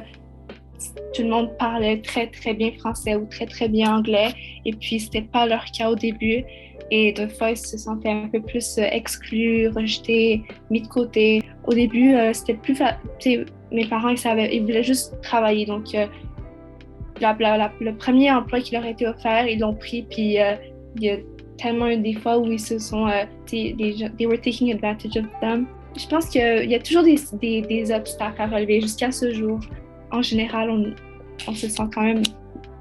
tout 1.13 1.23
le 1.23 1.29
monde 1.29 1.57
parlait 1.57 2.01
très 2.01 2.27
très 2.27 2.53
bien 2.53 2.71
français 2.77 3.15
ou 3.15 3.25
très 3.25 3.45
très 3.45 3.67
bien 3.67 3.97
anglais 3.97 4.29
et 4.65 4.73
puis 4.73 4.99
c'était 4.99 5.21
pas 5.23 5.45
leur 5.47 5.65
cas 5.65 5.89
au 5.89 5.95
début 5.95 6.43
et 6.91 7.13
des 7.13 7.29
fois 7.29 7.51
ils 7.51 7.57
se 7.57 7.77
sentaient 7.77 8.11
un 8.11 8.27
peu 8.27 8.41
plus 8.41 8.77
euh, 8.77 8.83
exclus, 8.91 9.69
rejetés, 9.69 10.43
mis 10.69 10.81
de 10.81 10.87
côté. 10.87 11.41
Au 11.65 11.73
début 11.73 12.13
euh, 12.13 12.31
c'était 12.33 12.53
plus 12.53 12.75
facile. 12.75 13.45
Mes 13.71 13.85
parents 13.85 14.09
ils 14.09 14.61
voulaient 14.61 14.83
juste 14.83 15.19
travailler 15.21 15.65
donc 15.65 15.95
euh, 15.95 16.05
le 17.19 17.91
premier 17.93 18.31
emploi 18.31 18.59
qui 18.59 18.75
leur 18.75 18.83
a 18.83 18.89
été 18.89 19.07
offert 19.07 19.47
ils 19.47 19.59
l'ont 19.59 19.73
pris 19.73 20.03
puis 20.03 20.37
tellement 21.57 21.87
eu 21.87 21.97
des 21.97 22.13
fois 22.13 22.37
où 22.37 22.51
ils 22.51 22.59
se 22.59 22.79
sont 22.79 23.07
they, 23.45 23.75
they 24.17 24.27
were 24.27 24.39
taking 24.39 24.71
advantage 24.71 25.17
of 25.17 25.25
them 25.41 25.67
je 25.97 26.07
pense 26.07 26.29
qu'il 26.29 26.69
y 26.69 26.75
a 26.75 26.79
toujours 26.79 27.03
des, 27.03 27.17
des, 27.33 27.61
des 27.61 27.91
obstacles 27.91 28.41
à 28.41 28.47
relever 28.47 28.81
jusqu'à 28.81 29.11
ce 29.11 29.33
jour. 29.33 29.59
En 30.11 30.21
général, 30.21 30.69
on, 30.69 30.93
on, 31.47 31.53
se 31.53 31.67
sent 31.67 31.83
quand 31.93 32.03
même 32.03 32.23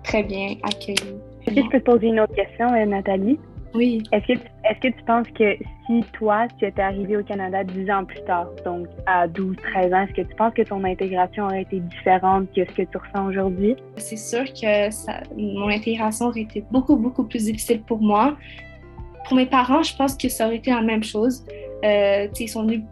très 0.04 0.22
bien 0.22 0.54
accueilli. 0.62 1.16
Est-ce 1.46 1.54
que 1.54 1.62
je 1.62 1.68
peux 1.68 1.80
te 1.80 1.84
poser 1.84 2.06
une 2.08 2.20
autre 2.20 2.34
question, 2.34 2.72
euh, 2.72 2.84
Nathalie? 2.84 3.38
Oui. 3.74 4.02
Est-ce 4.12 4.26
que, 4.26 4.32
est 4.32 4.80
que 4.80 4.88
tu 4.88 5.04
penses 5.06 5.26
que 5.38 5.56
si 5.86 6.02
toi, 6.12 6.46
tu 6.58 6.66
étais 6.66 6.82
arrivé 6.82 7.16
au 7.16 7.22
Canada 7.22 7.62
10 7.62 7.90
ans 7.90 8.04
plus 8.04 8.22
tard, 8.24 8.48
donc 8.64 8.86
à 9.06 9.28
12, 9.28 9.56
13 9.56 9.92
ans, 9.92 10.02
est-ce 10.02 10.22
que 10.22 10.28
tu 10.28 10.34
penses 10.36 10.54
que 10.54 10.62
ton 10.62 10.82
intégration 10.84 11.44
aurait 11.44 11.62
été 11.62 11.80
différente 11.80 12.48
que 12.54 12.64
ce 12.64 12.72
que 12.74 12.82
tu 12.82 12.96
ressens 12.96 13.28
aujourd'hui? 13.28 13.76
C'est 13.96 14.16
sûr 14.16 14.44
que 14.44 14.90
ça, 14.90 15.20
mon 15.36 15.68
intégration 15.68 16.26
aurait 16.26 16.42
été 16.42 16.64
beaucoup, 16.70 16.96
beaucoup 16.96 17.24
plus 17.24 17.44
difficile 17.44 17.82
pour 17.82 18.00
moi. 18.00 18.36
Pour 19.26 19.36
mes 19.36 19.46
parents, 19.46 19.82
je 19.82 19.96
pense 19.96 20.16
que 20.16 20.28
ça 20.28 20.46
aurait 20.46 20.56
été 20.56 20.70
la 20.70 20.82
même 20.82 21.02
chose. 21.02 21.44
Euh, 21.84 22.28
ils 22.38 22.48
sont 22.48 22.62
venus 22.62 22.82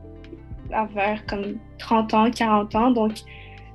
vers 0.95 1.25
comme 1.27 1.59
30 1.79 2.15
ans, 2.15 2.31
40 2.31 2.75
ans. 2.75 2.91
Donc, 2.91 3.13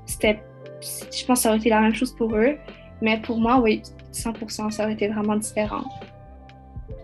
c'était, 0.05 0.39
je 0.81 1.25
pense 1.25 1.39
que 1.39 1.43
ça 1.43 1.49
aurait 1.49 1.59
été 1.59 1.69
la 1.69 1.81
même 1.81 1.95
chose 1.95 2.13
pour 2.15 2.35
eux. 2.35 2.57
Mais 3.01 3.17
pour 3.21 3.39
moi, 3.39 3.59
oui, 3.59 3.81
100%, 4.13 4.71
ça 4.71 4.83
aurait 4.83 4.93
été 4.93 5.07
vraiment 5.07 5.35
différent. 5.37 5.83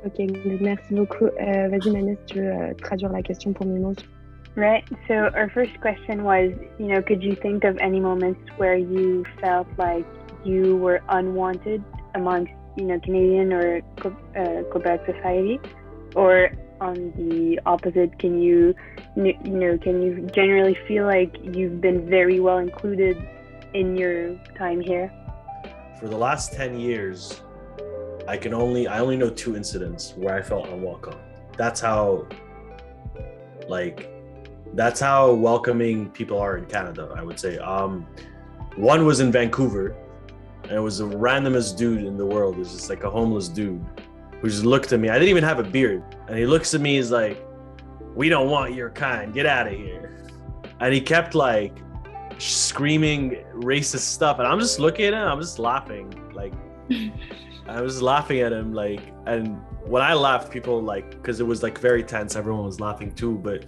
Ok, 0.05 0.19
merci 0.61 0.93
beaucoup. 0.93 1.25
Euh, 1.25 1.67
vas-y, 1.69 1.89
Manès, 1.91 2.17
tu 2.27 2.39
veux 2.39 2.51
euh, 2.51 2.73
traduire 2.81 3.11
la 3.11 3.21
question 3.21 3.53
pour 3.53 3.65
Mimo 3.65 3.93
Right. 4.55 4.85
So 5.07 5.13
our 5.35 5.49
first 5.49 5.73
question 5.81 6.23
was, 6.23 6.51
you 6.79 6.87
know, 6.87 7.01
could 7.01 7.21
you 7.21 7.35
think 7.35 7.65
of 7.65 7.77
any 7.79 7.99
moments 7.99 8.39
where 8.57 8.77
you 8.77 9.25
felt 9.41 9.67
like 9.77 10.05
you 10.45 10.77
were 10.77 11.01
unwanted 11.09 11.83
amongst, 12.13 12.53
you 12.75 12.83
know, 12.83 12.99
Canadian 12.99 13.53
or 13.53 13.81
uh, 14.03 14.63
Quebec 14.71 15.05
society, 15.05 15.59
or 16.15 16.51
on 16.81 17.13
the 17.15 17.59
opposite, 17.65 18.17
can 18.19 18.41
you, 18.41 18.75
you 19.15 19.33
know, 19.43 19.77
can 19.77 20.01
you 20.01 20.29
generally 20.33 20.77
feel 20.87 21.05
like 21.05 21.35
you've 21.55 21.79
been 21.81 22.09
very 22.09 22.39
well 22.39 22.57
included 22.57 23.17
in 23.73 23.95
your 23.95 24.35
time 24.57 24.81
here? 24.81 25.11
For 25.99 26.07
the 26.07 26.17
last 26.17 26.53
10 26.53 26.79
years, 26.79 27.41
I 28.27 28.37
can 28.37 28.53
only, 28.53 28.87
I 28.87 28.99
only 28.99 29.17
know 29.17 29.29
two 29.29 29.55
incidents 29.55 30.13
where 30.15 30.35
I 30.35 30.41
felt 30.41 30.67
unwelcome. 30.67 31.19
That's 31.57 31.79
how, 31.79 32.27
like, 33.67 34.11
that's 34.73 34.99
how 34.99 35.33
welcoming 35.33 36.09
people 36.09 36.39
are 36.39 36.57
in 36.57 36.65
Canada, 36.65 37.13
I 37.15 37.23
would 37.23 37.39
say. 37.39 37.57
Um, 37.59 38.05
one 38.75 39.05
was 39.05 39.21
in 39.21 39.31
Vancouver, 39.31 39.95
and 40.65 40.73
it 40.73 40.79
was 40.79 40.97
the 40.97 41.05
randomest 41.05 41.77
dude 41.77 42.03
in 42.03 42.17
the 42.17 42.25
world. 42.25 42.55
It 42.55 42.59
was 42.59 42.71
just 42.71 42.89
like 42.89 43.03
a 43.03 43.09
homeless 43.09 43.47
dude 43.47 43.83
who 44.41 44.49
just 44.49 44.65
looked 44.65 44.91
at 44.93 44.99
me. 44.99 45.09
I 45.09 45.13
didn't 45.13 45.29
even 45.29 45.43
have 45.43 45.59
a 45.59 45.63
beard. 45.63 46.03
And 46.27 46.37
he 46.37 46.45
looks 46.45 46.73
at 46.73 46.81
me, 46.81 46.95
he's 46.95 47.11
like, 47.11 47.43
We 48.15 48.29
don't 48.29 48.49
want 48.49 48.73
your 48.73 48.89
kind. 48.89 49.33
Get 49.33 49.45
out 49.45 49.67
of 49.67 49.73
here. 49.73 50.27
And 50.79 50.93
he 50.93 51.01
kept 51.01 51.35
like 51.35 51.77
screaming 52.37 53.43
racist 53.53 53.99
stuff. 53.99 54.39
And 54.39 54.47
I'm 54.47 54.59
just 54.59 54.79
looking 54.79 55.05
at 55.05 55.13
him, 55.13 55.27
I'm 55.27 55.39
just 55.39 55.59
laughing. 55.59 56.13
Like, 56.33 56.53
I 57.67 57.81
was 57.81 58.01
laughing 58.01 58.39
at 58.41 58.51
him. 58.51 58.73
Like, 58.73 59.01
and 59.25 59.57
when 59.85 60.01
I 60.01 60.13
laughed, 60.13 60.51
people 60.51 60.81
like, 60.81 61.11
because 61.11 61.39
it 61.39 61.45
was 61.45 61.63
like 61.63 61.79
very 61.79 62.03
tense, 62.03 62.35
everyone 62.35 62.65
was 62.65 62.79
laughing 62.79 63.13
too. 63.13 63.37
But 63.37 63.65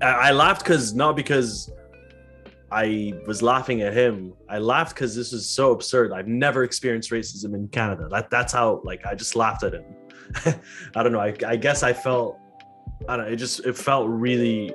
I, 0.00 0.06
I 0.06 0.30
laughed 0.32 0.62
because 0.62 0.94
not 0.94 1.16
because 1.16 1.70
I 2.72 3.14
was 3.26 3.42
laughing 3.42 3.82
at 3.82 3.92
him. 3.92 4.32
I 4.48 4.58
laughed 4.58 4.94
because 4.94 5.14
this 5.14 5.32
is 5.32 5.48
so 5.48 5.72
absurd. 5.72 6.12
I've 6.12 6.28
never 6.28 6.62
experienced 6.62 7.10
racism 7.10 7.54
in 7.54 7.68
Canada. 7.68 8.08
That 8.10 8.30
that's 8.30 8.52
how 8.52 8.80
like 8.84 9.04
I 9.04 9.14
just 9.14 9.34
laughed 9.34 9.64
at 9.64 9.74
him. 9.74 9.84
I 10.94 11.02
don't 11.02 11.12
know. 11.12 11.20
I, 11.20 11.34
I 11.46 11.56
guess 11.56 11.82
I 11.82 11.92
felt 11.92 12.38
I 13.08 13.16
don't 13.16 13.26
know. 13.26 13.32
It 13.32 13.36
just 13.36 13.66
it 13.66 13.76
felt 13.76 14.08
really 14.08 14.72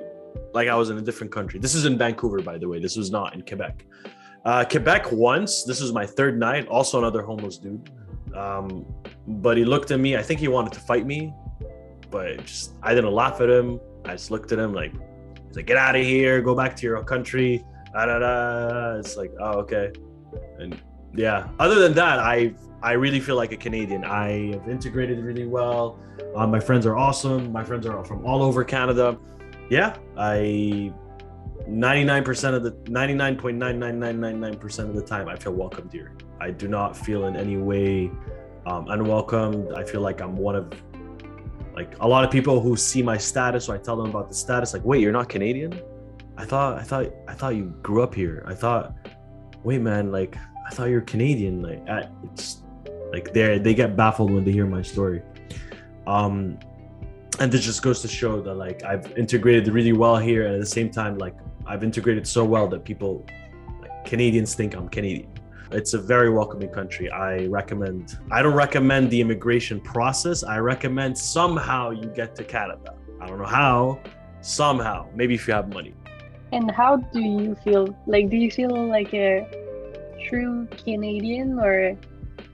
like 0.52 0.68
I 0.68 0.74
was 0.74 0.90
in 0.90 0.98
a 0.98 1.02
different 1.02 1.32
country. 1.32 1.58
This 1.58 1.74
is 1.74 1.86
in 1.86 1.96
Vancouver, 1.96 2.42
by 2.42 2.58
the 2.58 2.68
way. 2.68 2.80
This 2.80 2.96
was 2.96 3.10
not 3.10 3.34
in 3.34 3.42
Quebec. 3.42 3.86
Uh, 4.44 4.64
Quebec 4.64 5.10
once. 5.12 5.64
This 5.64 5.80
was 5.80 5.92
my 5.92 6.04
third 6.04 6.38
night. 6.38 6.68
Also 6.68 6.98
another 6.98 7.22
homeless 7.22 7.56
dude. 7.56 7.90
Um, 8.34 8.84
but 9.26 9.56
he 9.56 9.64
looked 9.64 9.90
at 9.90 10.00
me. 10.00 10.16
I 10.16 10.22
think 10.22 10.38
he 10.38 10.48
wanted 10.48 10.74
to 10.74 10.80
fight 10.80 11.06
me, 11.06 11.32
but 12.10 12.44
just 12.44 12.74
I 12.82 12.94
didn't 12.94 13.12
laugh 13.12 13.40
at 13.40 13.48
him. 13.48 13.80
I 14.04 14.12
just 14.12 14.30
looked 14.30 14.52
at 14.52 14.58
him 14.58 14.74
like, 14.74 14.92
he's 15.46 15.56
like, 15.56 15.66
get 15.66 15.78
out 15.78 15.96
of 15.96 16.04
here, 16.04 16.42
go 16.42 16.54
back 16.54 16.76
to 16.76 16.86
your 16.86 17.02
country 17.02 17.64
It's 17.94 19.16
like, 19.16 19.32
oh, 19.40 19.60
okay. 19.60 19.92
And 20.58 20.80
yeah, 21.14 21.48
other 21.58 21.76
than 21.76 21.94
that, 21.94 22.18
I 22.18 22.54
I 22.82 22.92
really 22.92 23.20
feel 23.20 23.36
like 23.36 23.52
a 23.52 23.56
Canadian. 23.56 24.04
I 24.04 24.52
have 24.52 24.68
integrated 24.68 25.24
really 25.24 25.46
well. 25.46 25.98
Um, 26.34 26.50
my 26.50 26.60
friends 26.60 26.84
are 26.86 26.96
awesome. 26.96 27.52
My 27.52 27.64
friends 27.64 27.86
are 27.86 28.04
from 28.04 28.26
all 28.26 28.42
over 28.42 28.64
Canada. 28.64 29.18
Yeah, 29.70 29.96
I 30.16 30.92
99% 31.68 32.54
of 32.54 32.62
the 32.62 32.72
99.99999% 32.72 34.78
of 34.78 34.94
the 34.94 35.02
time 35.02 35.28
I 35.28 35.36
feel 35.36 35.52
welcomed 35.52 35.92
here. 35.92 36.12
I 36.40 36.50
do 36.50 36.68
not 36.68 36.96
feel 36.96 37.26
in 37.26 37.34
any 37.34 37.56
way 37.56 38.10
um, 38.66 38.86
unwelcomed. 38.88 39.72
I 39.72 39.82
feel 39.82 40.00
like 40.00 40.20
I'm 40.20 40.36
one 40.36 40.54
of 40.54 40.72
like 41.74 41.94
a 42.00 42.08
lot 42.08 42.24
of 42.24 42.30
people 42.30 42.60
who 42.60 42.76
see 42.76 43.02
my 43.02 43.18
status, 43.18 43.64
so 43.66 43.74
I 43.74 43.78
tell 43.78 43.96
them 43.96 44.10
about 44.10 44.28
the 44.28 44.34
status, 44.34 44.72
like, 44.72 44.84
wait, 44.84 45.02
you're 45.02 45.12
not 45.12 45.28
Canadian? 45.28 45.78
I 46.38 46.44
thought 46.44 46.78
I 46.78 46.82
thought 46.82 47.06
I 47.28 47.34
thought 47.34 47.56
you 47.56 47.74
grew 47.82 48.02
up 48.02 48.14
here. 48.14 48.44
I 48.46 48.54
thought, 48.54 48.94
wait, 49.64 49.80
man, 49.80 50.12
like 50.12 50.36
I 50.66 50.70
thought 50.70 50.90
you're 50.90 51.00
Canadian. 51.00 51.62
Like 51.62 51.88
I, 51.88 52.08
it's 52.24 52.62
like 53.12 53.32
they 53.32 53.58
they 53.58 53.74
get 53.74 53.96
baffled 53.96 54.30
when 54.30 54.44
they 54.44 54.52
hear 54.52 54.66
my 54.66 54.82
story. 54.82 55.22
Um, 56.06 56.58
and 57.40 57.50
this 57.50 57.64
just 57.64 57.82
goes 57.82 58.00
to 58.02 58.08
show 58.08 58.40
that 58.40 58.54
like 58.54 58.84
I've 58.84 59.16
integrated 59.16 59.68
really 59.68 59.92
well 59.92 60.16
here, 60.16 60.46
and 60.46 60.54
at 60.54 60.60
the 60.60 60.66
same 60.66 60.90
time, 60.90 61.18
like 61.18 61.36
I've 61.66 61.82
integrated 61.82 62.26
so 62.26 62.44
well 62.44 62.68
that 62.68 62.84
people, 62.84 63.26
like, 63.80 64.04
Canadians, 64.04 64.54
think 64.54 64.74
I'm 64.74 64.88
Canadian. 64.88 65.32
It's 65.72 65.94
a 65.94 65.98
very 65.98 66.30
welcoming 66.30 66.68
country. 66.68 67.10
I 67.10 67.46
recommend. 67.46 68.18
I 68.30 68.40
don't 68.42 68.54
recommend 68.54 69.10
the 69.10 69.20
immigration 69.20 69.80
process. 69.80 70.44
I 70.44 70.58
recommend 70.58 71.18
somehow 71.18 71.90
you 71.90 72.08
get 72.08 72.36
to 72.36 72.44
Canada. 72.44 72.94
I 73.20 73.26
don't 73.26 73.38
know 73.38 73.46
how. 73.46 74.00
Somehow, 74.42 75.08
maybe 75.12 75.34
if 75.34 75.48
you 75.48 75.54
have 75.54 75.72
money. 75.72 75.92
And 76.52 76.70
how 76.70 76.96
do 76.96 77.20
you 77.20 77.54
feel? 77.64 77.96
Like, 78.06 78.30
do 78.30 78.36
you 78.36 78.50
feel 78.50 78.88
like 78.88 79.12
a 79.14 79.46
true 80.28 80.68
Canadian 80.84 81.58
or 81.58 81.96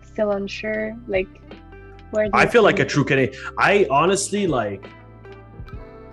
still 0.03 0.33
unsure? 0.33 0.97
Like, 1.07 1.29
where 2.11 2.29
I 2.33 2.47
feel 2.47 2.63
like 2.63 2.79
a 2.79 2.85
true 2.85 3.05
Canadian. 3.05 3.39
I 3.59 3.87
honestly 3.91 4.47
like. 4.47 4.87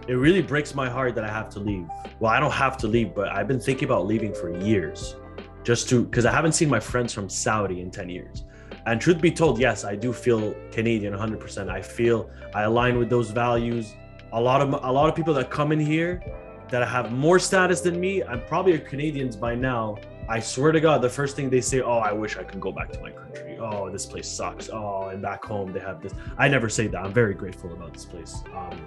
It 0.08 0.14
really 0.14 0.42
breaks 0.42 0.74
my 0.74 0.90
heart 0.90 1.14
that 1.16 1.24
I 1.24 1.32
have 1.32 1.50
to 1.50 1.60
leave. 1.60 1.86
Well, 2.20 2.32
I 2.32 2.40
don't 2.40 2.52
have 2.52 2.78
to 2.78 2.88
leave, 2.88 3.14
but 3.14 3.30
I've 3.30 3.48
been 3.48 3.60
thinking 3.60 3.86
about 3.86 4.08
leaving 4.08 4.34
for 4.34 4.58
years, 4.58 5.16
just 5.64 5.88
to 5.90 6.04
because 6.04 6.26
I 6.26 6.32
haven't 6.32 6.54
seen 6.54 6.68
my 6.68 6.80
friends 6.80 7.14
from 7.14 7.30
Saudi 7.30 7.82
in 7.82 7.92
ten 7.92 8.10
years. 8.10 8.44
And 8.86 9.00
truth 9.00 9.22
be 9.22 9.32
told, 9.32 9.60
yes, 9.60 9.84
I 9.84 9.96
do 9.96 10.12
feel 10.12 10.56
Canadian 10.72 11.14
100%. 11.14 11.70
I 11.70 11.82
feel 11.82 12.32
I 12.56 12.64
align 12.64 12.98
with 12.98 13.10
those 13.10 13.30
values. 13.30 13.94
A 14.34 14.42
lot 14.42 14.62
of 14.62 14.74
a 14.74 14.92
lot 14.92 15.10
of 15.10 15.16
people 15.16 15.34
that 15.36 15.52
come 15.52 15.72
in 15.72 15.80
here 15.80 16.24
that 16.70 16.88
have 16.88 17.12
more 17.12 17.40
status 17.40 17.82
than 17.82 18.00
me. 18.00 18.24
I'm 18.24 18.44
probably 18.46 18.74
a 18.74 18.80
Canadians 18.80 19.36
by 19.36 19.56
now. 19.56 19.98
I 20.28 20.40
swear 20.40 20.72
to 20.72 20.80
God, 20.80 21.02
the 21.02 21.10
first 21.10 21.36
thing 21.36 21.50
they 21.50 21.62
say, 21.62 21.82
"Oh, 21.82 21.98
I 21.98 22.12
wish 22.12 22.38
I 22.38 22.44
could 22.44 22.62
go 22.62 22.72
back 22.72 22.92
to 22.92 23.00
my 23.02 23.12
country. 23.12 23.58
Oh, 23.60 23.90
this 23.90 24.06
place 24.06 24.28
sucks. 24.28 24.70
Oh, 24.72 25.10
and 25.10 25.22
back 25.22 25.44
home 25.44 25.74
they 25.74 25.80
have 25.80 26.02
this." 26.02 26.14
I 26.38 26.48
never 26.48 26.70
say 26.70 26.88
that. 26.88 27.04
I'm 27.04 27.14
very 27.14 27.34
grateful 27.34 27.74
about 27.74 27.94
this 27.94 28.06
place. 28.06 28.44
Um, 28.56 28.80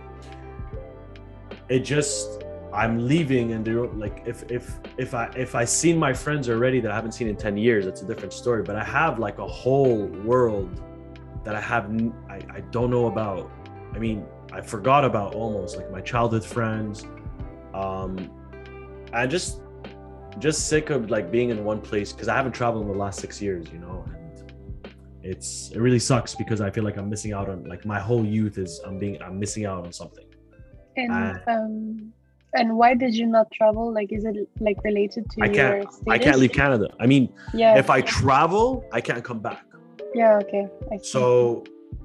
it 1.68 1.81
just 1.81 2.45
I'm 2.73 3.07
leaving 3.07 3.53
and 3.53 3.64
they're 3.64 3.87
like 3.87 4.23
if 4.25 4.51
if 4.51 4.79
if 4.97 5.14
I 5.14 5.31
if 5.37 5.55
I 5.55 5.64
seen 5.64 5.99
my 5.99 6.12
friends 6.12 6.49
already 6.49 6.81
that 6.81 6.90
I 6.90 6.95
haven't 6.95 7.12
seen 7.12 7.29
in 7.29 7.37
10 7.37 7.57
years, 7.57 7.87
it's 7.87 8.03
a 8.03 8.07
different 8.07 8.33
story. 8.33 8.62
But 8.62 8.77
I 8.77 8.85
have 8.85 9.18
like 9.18 9.38
a 9.38 9.47
whole 9.47 10.07
world 10.25 10.81
that 11.45 11.55
I 11.55 11.61
have 11.61 11.90
I, 12.31 12.37
I 12.51 12.61
don't 12.71 12.90
know 12.90 13.07
about. 13.07 13.51
I 13.92 13.99
mean, 13.99 14.25
I 14.53 14.61
forgot 14.62 15.05
about 15.05 15.35
almost 15.35 15.77
like 15.77 15.90
my 15.90 16.01
childhood 16.01 16.45
friends. 16.45 17.07
Um 17.74 18.30
I 19.12 19.26
just 19.26 19.61
just 20.38 20.68
sick 20.68 20.90
of 20.90 21.11
like 21.11 21.30
being 21.30 21.50
in 21.50 21.64
one 21.64 21.80
place 21.80 22.12
because 22.12 22.28
I 22.28 22.35
haven't 22.35 22.52
traveled 22.52 22.87
in 22.87 22.92
the 22.92 22.98
last 22.98 23.20
six 23.20 23.40
years, 23.42 23.66
you 23.72 23.78
know, 23.78 24.04
and 24.06 24.94
it's 25.22 25.70
it 25.70 25.78
really 25.80 25.98
sucks 25.98 26.35
because 26.35 26.61
I 26.61 26.70
feel 26.70 26.85
like 26.85 26.96
I'm 26.96 27.08
missing 27.11 27.32
out 27.32 27.48
on 27.48 27.64
like 27.64 27.85
my 27.85 28.00
whole 28.00 28.24
youth 28.24 28.58
is 28.58 28.80
I'm 28.87 28.98
being 28.98 29.20
I'm 29.22 29.38
missing 29.38 29.66
out 29.66 29.85
on 29.85 29.92
something. 29.92 30.24
And 30.96 31.40
um, 31.46 32.12
and 32.54 32.76
why 32.76 32.94
did 32.94 33.14
you 33.14 33.26
not 33.26 33.50
travel? 33.50 33.92
Like, 33.92 34.12
is 34.12 34.24
it 34.24 34.37
like 34.61 34.82
related 34.85 35.30
to 35.30 35.42
I 35.42 35.46
your 35.46 35.54
can't? 35.54 35.87
I 36.08 36.18
can't 36.18 36.38
leave 36.38 36.52
Canada. 36.52 36.88
I 37.00 37.06
mean, 37.06 37.32
Yeah. 37.54 37.78
if 37.78 37.88
I 37.88 38.02
travel, 38.02 38.85
I 38.92 39.00
can't 39.00 39.24
come 39.24 39.40
back. 39.40 39.64
Yeah. 40.14 40.38
Okay. 40.42 40.66
So 41.02 41.64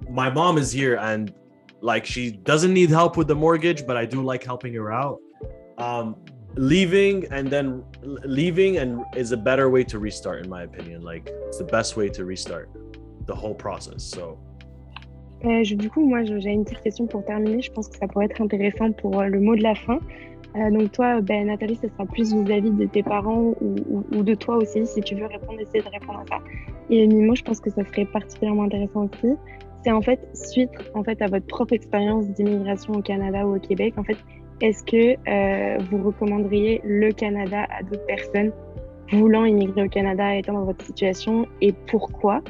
my 0.10 0.30
mom 0.30 0.58
is 0.58 0.71
here 0.71 0.95
and 0.97 1.34
like 1.82 2.06
she 2.06 2.32
doesn't 2.32 2.73
need 2.73 2.89
help 2.89 3.17
with 3.17 3.27
the 3.27 3.36
mortgage, 3.36 3.86
but 3.86 3.97
I 3.97 4.06
do 4.06 4.23
like 4.23 4.43
helping 4.43 4.73
her 4.75 4.91
out. 4.91 5.19
Um 5.78 6.16
leaving 6.56 7.28
and 7.32 7.50
then 7.50 7.84
leaving 8.26 8.78
and 8.78 9.04
is 9.16 9.32
a 9.32 9.38
better 9.38 9.70
way 9.70 9.84
to 9.84 10.00
restart 10.00 10.44
in 10.44 10.50
my 10.50 10.63
opinion. 10.63 11.04
Like 11.04 11.30
it's 11.48 11.60
the 11.60 11.63
best 11.63 11.96
way 11.96 12.10
to 12.10 12.26
restart 12.26 12.70
the 13.28 13.36
whole 13.36 13.54
process. 13.54 14.04
So 14.04 14.40
Euh, 15.46 15.63
du 15.63 15.90
coup, 15.90 16.04
moi, 16.04 16.24
j'ai 16.24 16.50
une 16.50 16.63
petite 16.63 16.82
question 16.82 17.06
pour 17.06 17.24
terminer. 17.24 17.62
Je 17.62 17.72
pense 17.72 17.88
que 17.88 17.96
ça 17.96 18.08
pourrait 18.08 18.26
être 18.26 18.42
intéressant 18.42 18.92
pour 18.94 19.20
euh, 19.20 19.28
le 19.28 19.40
mot 19.40 19.56
de 19.56 19.62
la 19.62 19.76
fin. 19.76 20.00
Euh, 20.56 20.72
donc, 20.72 20.92
toi, 20.94 21.22
ben, 21.22 21.48
Nathalie, 21.48 21.76
ce 21.76 21.88
sera 21.90 22.06
plus 22.06 22.34
vis-à-vis 22.34 22.72
de 22.72 22.86
tes 22.86 23.04
parents 23.04 23.54
ou 23.62 24.24
de 24.24 24.34
toi 24.34 24.58
aussi, 24.58 24.86
si 24.88 25.02
tu 25.02 25.16
veux 25.16 25.28
répondre, 25.28 25.60
essayer 25.60 25.84
de 25.84 25.90
répondre 25.90 26.20
à 26.20 26.26
ça. 26.28 26.40
Et 26.90 27.06
Mimo, 27.06 27.36
je 27.36 27.44
pense 27.44 27.60
que 27.60 27.70
ça 27.70 27.84
serait 27.86 28.06
particulièrement 28.06 28.63
intéressant 28.63 29.08
aussi. 29.13 29.34
C'est 29.84 29.92
en 29.92 30.02
fait, 30.02 30.20
suite 30.34 30.72
en 30.96 31.04
fait, 31.04 31.22
à 31.22 31.28
votre 31.28 31.46
propre 31.46 31.74
expérience 31.74 32.28
d'immigration 32.30 32.94
au 32.94 33.02
Canada 33.02 33.46
ou 33.46 33.58
au 33.58 33.60
Québec, 33.60 33.94
en 33.98 34.04
fait, 34.04 34.18
est-ce 34.62 34.84
que 34.84 35.15
euh, 35.30 35.78
vous 35.89 36.04
recommanderiez 36.04 36.82
le 36.84 37.12
Canada 37.12 37.65
à 37.70 37.84
d'autres 37.84 38.06
personnes 38.06 38.52
voulant 39.12 39.46
immigrer 39.46 39.84
au 39.84 39.89
Canada 39.89 40.36
étant 40.36 40.54
dans 40.54 40.65
votre 40.65 40.84
situation 40.84 41.46
et 41.62 41.72
pourquoi? 41.72 42.41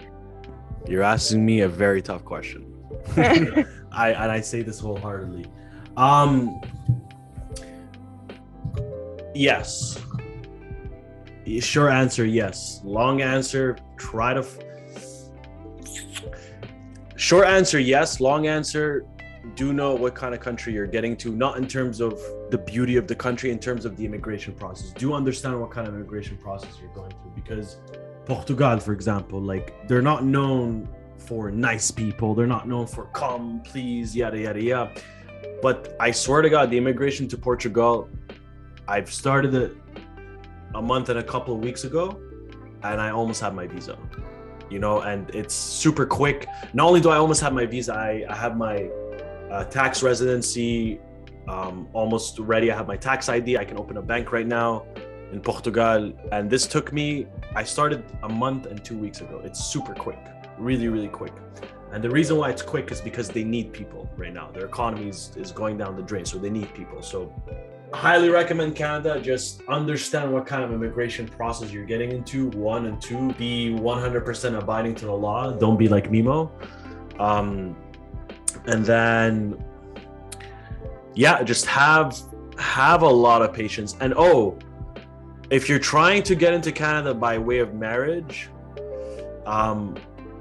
You're 0.87 1.03
asking 1.03 1.45
me 1.45 1.63
a 1.63 1.67
very 1.67 2.01
tough 2.01 2.23
question. 2.23 2.63
I 3.17 4.13
and 4.13 4.31
I 4.31 4.41
say 4.41 4.63
this 4.63 4.79
wholeheartedly. 4.79 5.45
Um 5.97 6.61
yes. 9.35 9.99
Short 11.59 11.91
answer, 11.91 12.25
yes. 12.25 12.81
Long 12.83 13.21
answer, 13.21 13.75
try 13.97 14.33
to 14.33 14.43
Short 17.17 17.47
answer, 17.47 17.79
yes. 17.79 18.19
Long 18.19 18.47
answer, 18.47 19.05
do 19.55 19.73
know 19.73 19.95
what 19.95 20.15
kind 20.15 20.33
of 20.33 20.39
country 20.39 20.73
you're 20.73 20.87
getting 20.87 21.15
to, 21.17 21.31
not 21.31 21.57
in 21.57 21.67
terms 21.67 22.01
of 22.01 22.19
the 22.49 22.57
beauty 22.57 22.97
of 22.97 23.07
the 23.07 23.15
country, 23.15 23.51
in 23.51 23.59
terms 23.59 23.85
of 23.85 23.95
the 23.97 24.05
immigration 24.05 24.53
process. 24.53 24.91
Do 24.91 25.13
understand 25.13 25.59
what 25.59 25.71
kind 25.71 25.87
of 25.87 25.93
immigration 25.95 26.37
process 26.37 26.69
you're 26.79 26.93
going 26.93 27.11
through 27.11 27.31
because 27.35 27.77
Portugal, 28.25 28.79
for 28.79 28.93
example, 28.93 29.41
like 29.41 29.87
they're 29.87 30.01
not 30.01 30.23
known 30.23 30.87
for 31.17 31.51
nice 31.51 31.91
people. 31.91 32.33
They're 32.33 32.47
not 32.47 32.67
known 32.67 32.87
for 32.87 33.05
come, 33.13 33.61
please, 33.61 34.15
yada 34.15 34.39
yada 34.39 34.61
yada. 34.61 34.91
But 35.61 35.95
I 35.99 36.11
swear 36.11 36.41
to 36.41 36.49
God, 36.49 36.69
the 36.69 36.77
immigration 36.77 37.27
to 37.29 37.37
Portugal, 37.37 38.09
I've 38.87 39.11
started 39.11 39.53
it 39.53 39.75
a 40.75 40.81
month 40.81 41.09
and 41.09 41.19
a 41.19 41.23
couple 41.23 41.53
of 41.53 41.61
weeks 41.61 41.83
ago, 41.83 42.19
and 42.83 43.01
I 43.01 43.09
almost 43.09 43.41
have 43.41 43.53
my 43.53 43.67
visa. 43.67 43.97
You 44.69 44.79
know, 44.79 45.01
and 45.01 45.29
it's 45.33 45.53
super 45.53 46.05
quick. 46.05 46.45
Not 46.73 46.87
only 46.87 47.01
do 47.01 47.09
I 47.09 47.17
almost 47.17 47.41
have 47.41 47.53
my 47.53 47.65
visa, 47.65 47.93
I, 47.93 48.25
I 48.29 48.35
have 48.35 48.57
my 48.57 48.89
uh, 49.51 49.63
tax 49.65 50.03
residency 50.03 50.99
um, 51.47 51.87
almost 51.93 52.39
ready. 52.39 52.71
I 52.71 52.75
have 52.75 52.87
my 52.87 52.97
tax 52.97 53.29
ID. 53.29 53.57
I 53.57 53.65
can 53.65 53.77
open 53.77 53.97
a 53.97 54.01
bank 54.01 54.31
right 54.31 54.47
now 54.47 54.85
in 55.31 55.41
Portugal. 55.41 56.13
And 56.31 56.49
this 56.49 56.67
took 56.67 56.91
me, 56.93 57.27
I 57.55 57.63
started 57.63 58.03
a 58.23 58.29
month 58.29 58.65
and 58.65 58.83
two 58.83 58.97
weeks 58.97 59.21
ago. 59.21 59.41
It's 59.43 59.63
super 59.63 59.93
quick, 59.93 60.19
really, 60.57 60.87
really 60.87 61.07
quick. 61.07 61.33
And 61.91 62.03
the 62.03 62.09
reason 62.09 62.37
why 62.37 62.49
it's 62.49 62.61
quick 62.61 62.91
is 62.91 62.99
because 62.99 63.29
they 63.29 63.45
need 63.45 63.71
people 63.71 64.09
right 64.17 64.33
now. 64.33 64.51
Their 64.51 64.65
economy 64.65 65.07
is, 65.07 65.31
is 65.37 65.51
going 65.51 65.77
down 65.77 65.95
the 65.95 66.01
drain, 66.01 66.25
so 66.25 66.37
they 66.37 66.49
need 66.49 66.73
people. 66.73 67.01
So 67.01 67.33
highly 67.93 68.29
recommend 68.29 68.75
Canada. 68.75 69.21
Just 69.21 69.61
understand 69.69 70.33
what 70.33 70.45
kind 70.45 70.63
of 70.63 70.73
immigration 70.73 71.27
process 71.27 71.71
you're 71.71 71.85
getting 71.85 72.11
into. 72.11 72.49
One 72.49 72.87
and 72.87 73.01
two, 73.01 73.31
be 73.33 73.69
100% 73.69 74.61
abiding 74.61 74.95
to 74.95 75.05
the 75.05 75.13
law. 75.13 75.51
Don't 75.51 75.77
be 75.77 75.87
like 75.87 76.11
Memo. 76.11 76.51
Um, 77.19 77.75
and 78.67 78.85
then, 78.85 79.63
yeah, 81.15 81.41
just 81.41 81.65
have 81.65 82.17
have 82.59 83.01
a 83.01 83.09
lot 83.09 83.41
of 83.41 83.53
patience. 83.53 83.95
And 84.01 84.13
oh, 84.15 84.57
if 85.49 85.69
you're 85.69 85.79
trying 85.79 86.23
to 86.23 86.35
get 86.35 86.53
into 86.53 86.71
Canada 86.71 87.13
by 87.13 87.37
way 87.37 87.59
of 87.59 87.73
marriage, 87.73 88.49
um, 89.45 89.95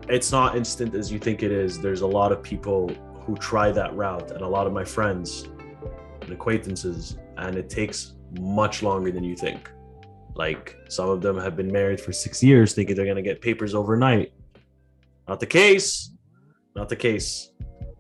it's 0.09 0.33
not 0.33 0.57
instant 0.57 0.95
as 0.95 1.13
you 1.13 1.19
think 1.19 1.43
it 1.43 1.53
is. 1.53 1.81
There's 1.81 2.01
a 2.01 2.07
lot 2.07 2.33
of 2.33 2.43
people 2.43 2.89
who 3.21 3.37
try 3.37 3.71
that 3.73 3.95
route, 3.95 4.31
and 4.31 4.43
a 4.43 4.49
lot 4.49 4.67
of 4.67 4.73
my 4.73 4.85
friends 4.85 5.49
and 6.21 6.33
acquaintances, 6.33 7.19
and 7.37 7.57
it 7.57 7.71
takes 7.71 8.15
much 8.41 8.83
longer 8.83 9.11
than 9.11 9.25
you 9.25 9.37
think. 9.37 9.71
Like 10.35 10.77
some 10.89 11.09
of 11.09 11.23
them 11.23 11.39
have 11.39 11.57
been 11.57 11.73
married 11.73 12.01
for 12.01 12.13
six 12.13 12.43
years, 12.43 12.75
thinking 12.75 12.97
they're 12.97 13.07
gonna 13.07 13.23
get 13.23 13.41
papers 13.41 13.75
overnight. 13.75 14.33
Not 15.29 15.41
the 15.41 15.47
case. 15.47 16.11
Not 16.75 16.89
the 16.89 16.97
case. 16.97 17.51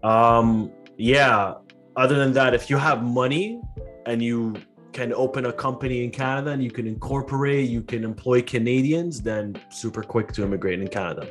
Um, 0.06 0.70
yeah. 0.96 1.54
Other 1.96 2.16
than 2.16 2.32
that, 2.34 2.54
if 2.54 2.70
you 2.70 2.76
have 2.76 3.02
money 3.02 3.60
and 4.06 4.22
you 4.22 4.54
can 4.92 5.12
open 5.12 5.46
a 5.46 5.52
company 5.52 6.04
in 6.04 6.10
Canada 6.10 6.50
and 6.52 6.62
you 6.62 6.70
can 6.70 6.86
incorporate, 6.86 7.68
you 7.68 7.82
can 7.82 8.04
employ 8.04 8.40
Canadians, 8.40 9.20
then 9.20 9.60
super 9.70 10.02
quick 10.02 10.32
to 10.32 10.44
immigrate 10.44 10.80
in 10.80 10.88
Canada. 10.88 11.28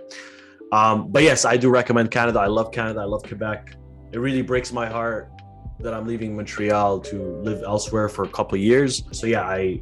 Um, 0.74 1.08
but 1.10 1.24
yes, 1.24 1.46
I 1.46 1.56
do 1.56 1.70
recommend 1.70 2.12
Canada. 2.12 2.40
I 2.40 2.48
love 2.48 2.72
Canada. 2.72 3.00
I 3.00 3.06
love 3.06 3.24
Quebec. 3.24 3.78
It 4.12 4.20
really 4.20 4.42
breaks 4.42 4.74
my 4.74 4.88
heart 4.88 5.32
that 5.80 5.94
I'm 5.94 6.06
leaving 6.06 6.36
Montreal 6.36 7.00
to 7.02 7.18
live 7.44 7.64
elsewhere 7.64 8.10
for 8.10 8.26
a 8.26 8.30
couple 8.30 8.58
years. 8.58 9.04
So 9.12 9.26
yeah, 9.26 9.44
I 9.44 9.82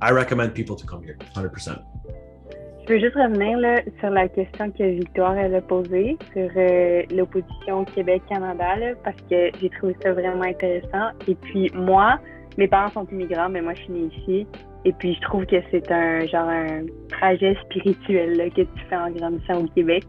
I 0.00 0.12
recommend 0.12 0.54
people 0.54 0.76
to 0.76 0.86
come 0.86 1.02
here, 1.02 1.18
100%. 1.34 1.84
Je 2.88 2.94
veux 2.94 3.00
juste 3.00 3.16
revenir 3.16 3.58
là, 3.58 3.82
sur 4.00 4.08
la 4.08 4.28
question 4.28 4.70
que 4.70 4.82
Victoire 4.82 5.36
elle 5.36 5.54
a 5.54 5.60
posée 5.60 6.16
sur 6.32 6.48
euh, 6.56 7.02
l'opposition 7.10 7.84
Québec-Canada, 7.84 8.94
parce 9.04 9.20
que 9.28 9.50
j'ai 9.60 9.68
trouvé 9.76 9.94
ça 10.02 10.14
vraiment 10.14 10.44
intéressant. 10.44 11.10
Et 11.26 11.34
puis 11.34 11.70
moi, 11.74 12.18
mes 12.56 12.66
parents 12.66 12.88
sont 12.88 13.06
immigrants, 13.12 13.50
mais 13.50 13.60
moi 13.60 13.74
je 13.74 13.82
suis 13.82 13.92
née 13.92 14.08
ici. 14.16 14.46
Et 14.86 14.94
puis 14.94 15.12
je 15.12 15.20
trouve 15.20 15.44
que 15.44 15.56
c'est 15.70 15.92
un 15.92 16.24
genre 16.24 16.48
un 16.48 16.86
trajet 17.10 17.54
spirituel 17.66 18.38
là, 18.38 18.48
que 18.48 18.62
tu 18.62 18.84
fais 18.88 18.96
en 18.96 19.10
grandissant 19.10 19.64
au 19.64 19.66
Québec. 19.74 20.04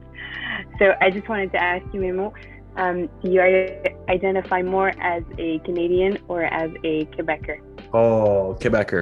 So 0.80 0.86
I 1.02 1.12
just 1.12 1.28
wanted 1.28 1.52
to 1.52 1.58
ask 1.58 1.84
you, 1.94 2.00
Memo, 2.00 2.32
um, 2.78 3.10
do 3.22 3.30
you 3.30 3.42
identify 4.08 4.63
more 4.63 4.94
as 5.02 5.24
a 5.38 5.60
Canadian 5.65 6.18
or 6.30 6.44
as 6.44 6.70
a 6.86 7.04
Quebecer? 7.18 7.60
Oh, 7.93 8.56
Quebecer. 8.60 9.02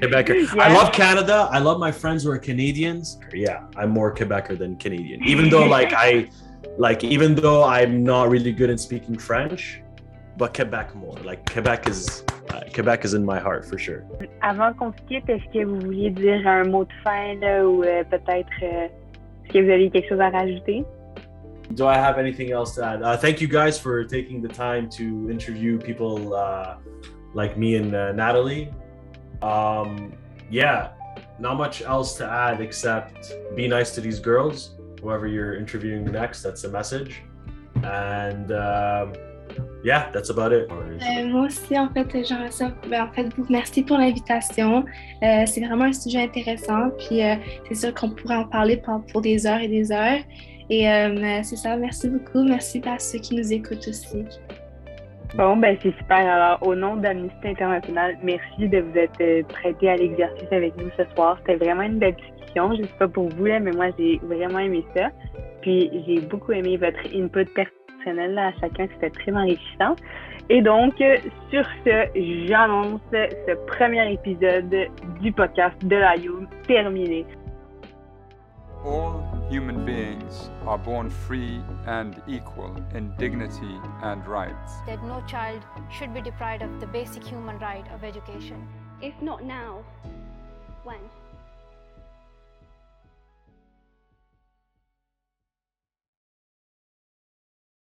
Quebecer. 0.00 0.58
I 0.60 0.72
love 0.74 0.92
Canada. 0.92 1.48
I 1.50 1.58
love 1.58 1.78
my 1.78 1.92
friends 1.92 2.24
who 2.24 2.30
are 2.30 2.38
Canadians. 2.38 3.18
Yeah, 3.32 3.66
I'm 3.76 3.90
more 3.90 4.12
Quebecer 4.12 4.58
than 4.58 4.76
Canadian. 4.76 5.22
Even 5.24 5.48
though 5.48 5.66
like 5.66 5.92
I 5.92 6.28
like 6.76 7.04
even 7.04 7.34
though 7.34 7.62
I'm 7.62 8.02
not 8.02 8.30
really 8.30 8.52
good 8.52 8.70
at 8.70 8.80
speaking 8.80 9.16
French, 9.16 9.80
but 10.36 10.54
Quebec 10.54 10.94
more. 10.94 11.16
Like 11.24 11.48
Quebec 11.50 11.88
is 11.88 12.24
uh, 12.50 12.62
Quebec 12.72 13.04
is 13.04 13.14
in 13.14 13.24
my 13.24 13.38
heart 13.38 13.64
for 13.64 13.78
sure. 13.78 14.04
Avant 14.42 14.72
qu'on 14.74 14.92
se 14.92 15.02
quitte, 15.06 15.28
est-ce 15.28 15.44
que 15.52 15.64
vous 15.64 15.78
vouliez 15.80 16.10
dire 16.10 16.46
un 16.46 16.64
mot 16.64 16.84
de 16.84 16.92
fin 17.04 17.34
là, 17.40 17.64
ou 17.64 17.84
euh, 17.84 18.02
peut-être 18.04 18.48
euh, 18.62 18.88
est-ce 19.44 19.52
que 19.52 19.58
vous 19.64 19.70
avez 19.70 19.90
quelque 19.90 20.08
chose 20.08 20.20
à 20.20 20.30
rajouter? 20.30 20.84
Do 21.74 21.86
I 21.86 21.96
have 21.96 22.18
anything 22.18 22.50
else 22.50 22.74
to 22.74 22.84
add? 22.84 23.02
Uh, 23.02 23.16
thank 23.16 23.40
you 23.40 23.48
guys 23.48 23.78
for 23.78 24.04
taking 24.04 24.42
the 24.42 24.52
time 24.52 24.88
to 24.90 25.30
interview 25.30 25.78
people 25.78 26.34
uh, 26.34 26.76
like 27.34 27.56
me 27.56 27.76
and 27.76 27.94
uh, 27.94 28.12
Natalie. 28.12 28.72
Um, 29.42 30.12
yeah, 30.50 30.90
not 31.38 31.56
much 31.56 31.82
else 31.82 32.16
to 32.16 32.24
add 32.24 32.60
except 32.60 33.34
be 33.56 33.68
nice 33.68 33.94
to 33.94 34.00
these 34.00 34.20
girls, 34.20 34.76
whoever 35.00 35.26
you're 35.26 35.56
interviewing 35.56 36.04
next. 36.04 36.42
That's 36.42 36.62
the 36.62 36.70
message. 36.70 37.22
And 37.82 38.52
um, 38.52 39.12
yeah, 39.82 40.10
that's 40.12 40.30
about 40.30 40.52
it. 40.52 40.70
Euh, 40.70 41.26
moi 41.28 41.46
aussi, 41.46 41.78
en 41.78 41.88
fait, 41.90 42.06
j'aimerais 42.24 42.50
ça. 42.50 42.72
ben, 42.88 43.02
en 43.02 43.12
fait, 43.12 43.28
vous 43.36 43.46
merci 43.50 43.82
pour 43.82 43.98
l'invitation. 43.98 44.84
Euh, 45.22 45.44
c'est 45.46 45.60
vraiment 45.60 45.84
un 45.84 45.92
sujet 45.92 46.22
intéressant. 46.22 46.90
Puis 46.98 47.22
euh, 47.22 47.34
c'est 47.68 47.74
sûr 47.74 47.94
qu'on 47.94 48.10
pourrait 48.10 48.36
en 48.36 48.46
parler 48.46 48.78
pour, 48.78 49.04
pour 49.06 49.20
des 49.20 49.46
heures 49.46 49.60
et 49.60 49.68
des 49.68 49.92
heures. 49.92 50.20
Et 50.70 50.88
euh, 50.88 51.40
c'est 51.42 51.56
ça. 51.56 51.76
Merci 51.76 52.08
beaucoup. 52.08 52.42
Merci 52.44 52.80
à 52.86 52.98
ceux 52.98 53.18
qui 53.18 53.34
nous 53.36 53.52
écoutent 53.52 53.86
aussi. 53.86 54.24
Bon, 55.36 55.56
ben 55.56 55.76
c'est 55.82 55.94
super. 55.96 56.16
Alors, 56.16 56.60
au 56.62 56.76
nom 56.76 56.94
d'Amnesty 56.94 57.48
International, 57.48 58.16
merci 58.22 58.68
de 58.68 58.78
vous 58.78 58.96
être 58.96 59.20
euh, 59.20 59.42
prêté 59.42 59.90
à 59.90 59.96
l'exercice 59.96 60.52
avec 60.52 60.76
nous 60.76 60.90
ce 60.96 61.02
soir. 61.16 61.36
C'était 61.40 61.56
vraiment 61.56 61.82
une 61.82 61.98
belle 61.98 62.14
discussion. 62.14 62.72
Je 62.72 62.82
ne 62.82 62.86
sais 62.86 62.98
pas 63.00 63.08
pour 63.08 63.28
vous, 63.30 63.46
là, 63.46 63.58
mais 63.58 63.72
moi, 63.72 63.86
j'ai 63.98 64.20
vraiment 64.22 64.60
aimé 64.60 64.84
ça. 64.96 65.08
Puis, 65.60 65.90
j'ai 66.06 66.20
beaucoup 66.20 66.52
aimé 66.52 66.76
votre 66.76 67.00
input 67.12 67.46
personnel 67.46 68.38
à 68.38 68.52
chacun. 68.60 68.86
C'était 68.94 69.10
très 69.10 69.32
enrichissant. 69.32 69.96
Et 70.50 70.62
donc, 70.62 70.94
sur 71.50 71.64
ce, 71.84 72.46
j'annonce 72.46 73.00
ce 73.12 73.54
premier 73.66 74.12
épisode 74.12 74.72
du 75.20 75.32
podcast 75.32 75.74
de 75.84 75.96
la 75.96 76.14
terminé. 76.68 77.26
Human 79.54 79.86
beings 79.86 80.50
are 80.66 80.76
born 80.76 81.08
free 81.08 81.62
and 81.86 82.20
equal 82.26 82.74
in 82.92 83.14
dignity 83.18 83.78
and 84.02 84.26
rights. 84.26 84.72
That 84.84 85.00
no 85.04 85.22
child 85.28 85.62
should 85.96 86.12
be 86.12 86.20
deprived 86.20 86.64
of 86.64 86.80
the 86.80 86.88
basic 86.88 87.22
human 87.22 87.60
right 87.60 87.86
of 87.92 88.02
education. 88.02 88.66
If 89.00 89.14
not 89.22 89.44
now, 89.44 89.84
when? 90.82 90.98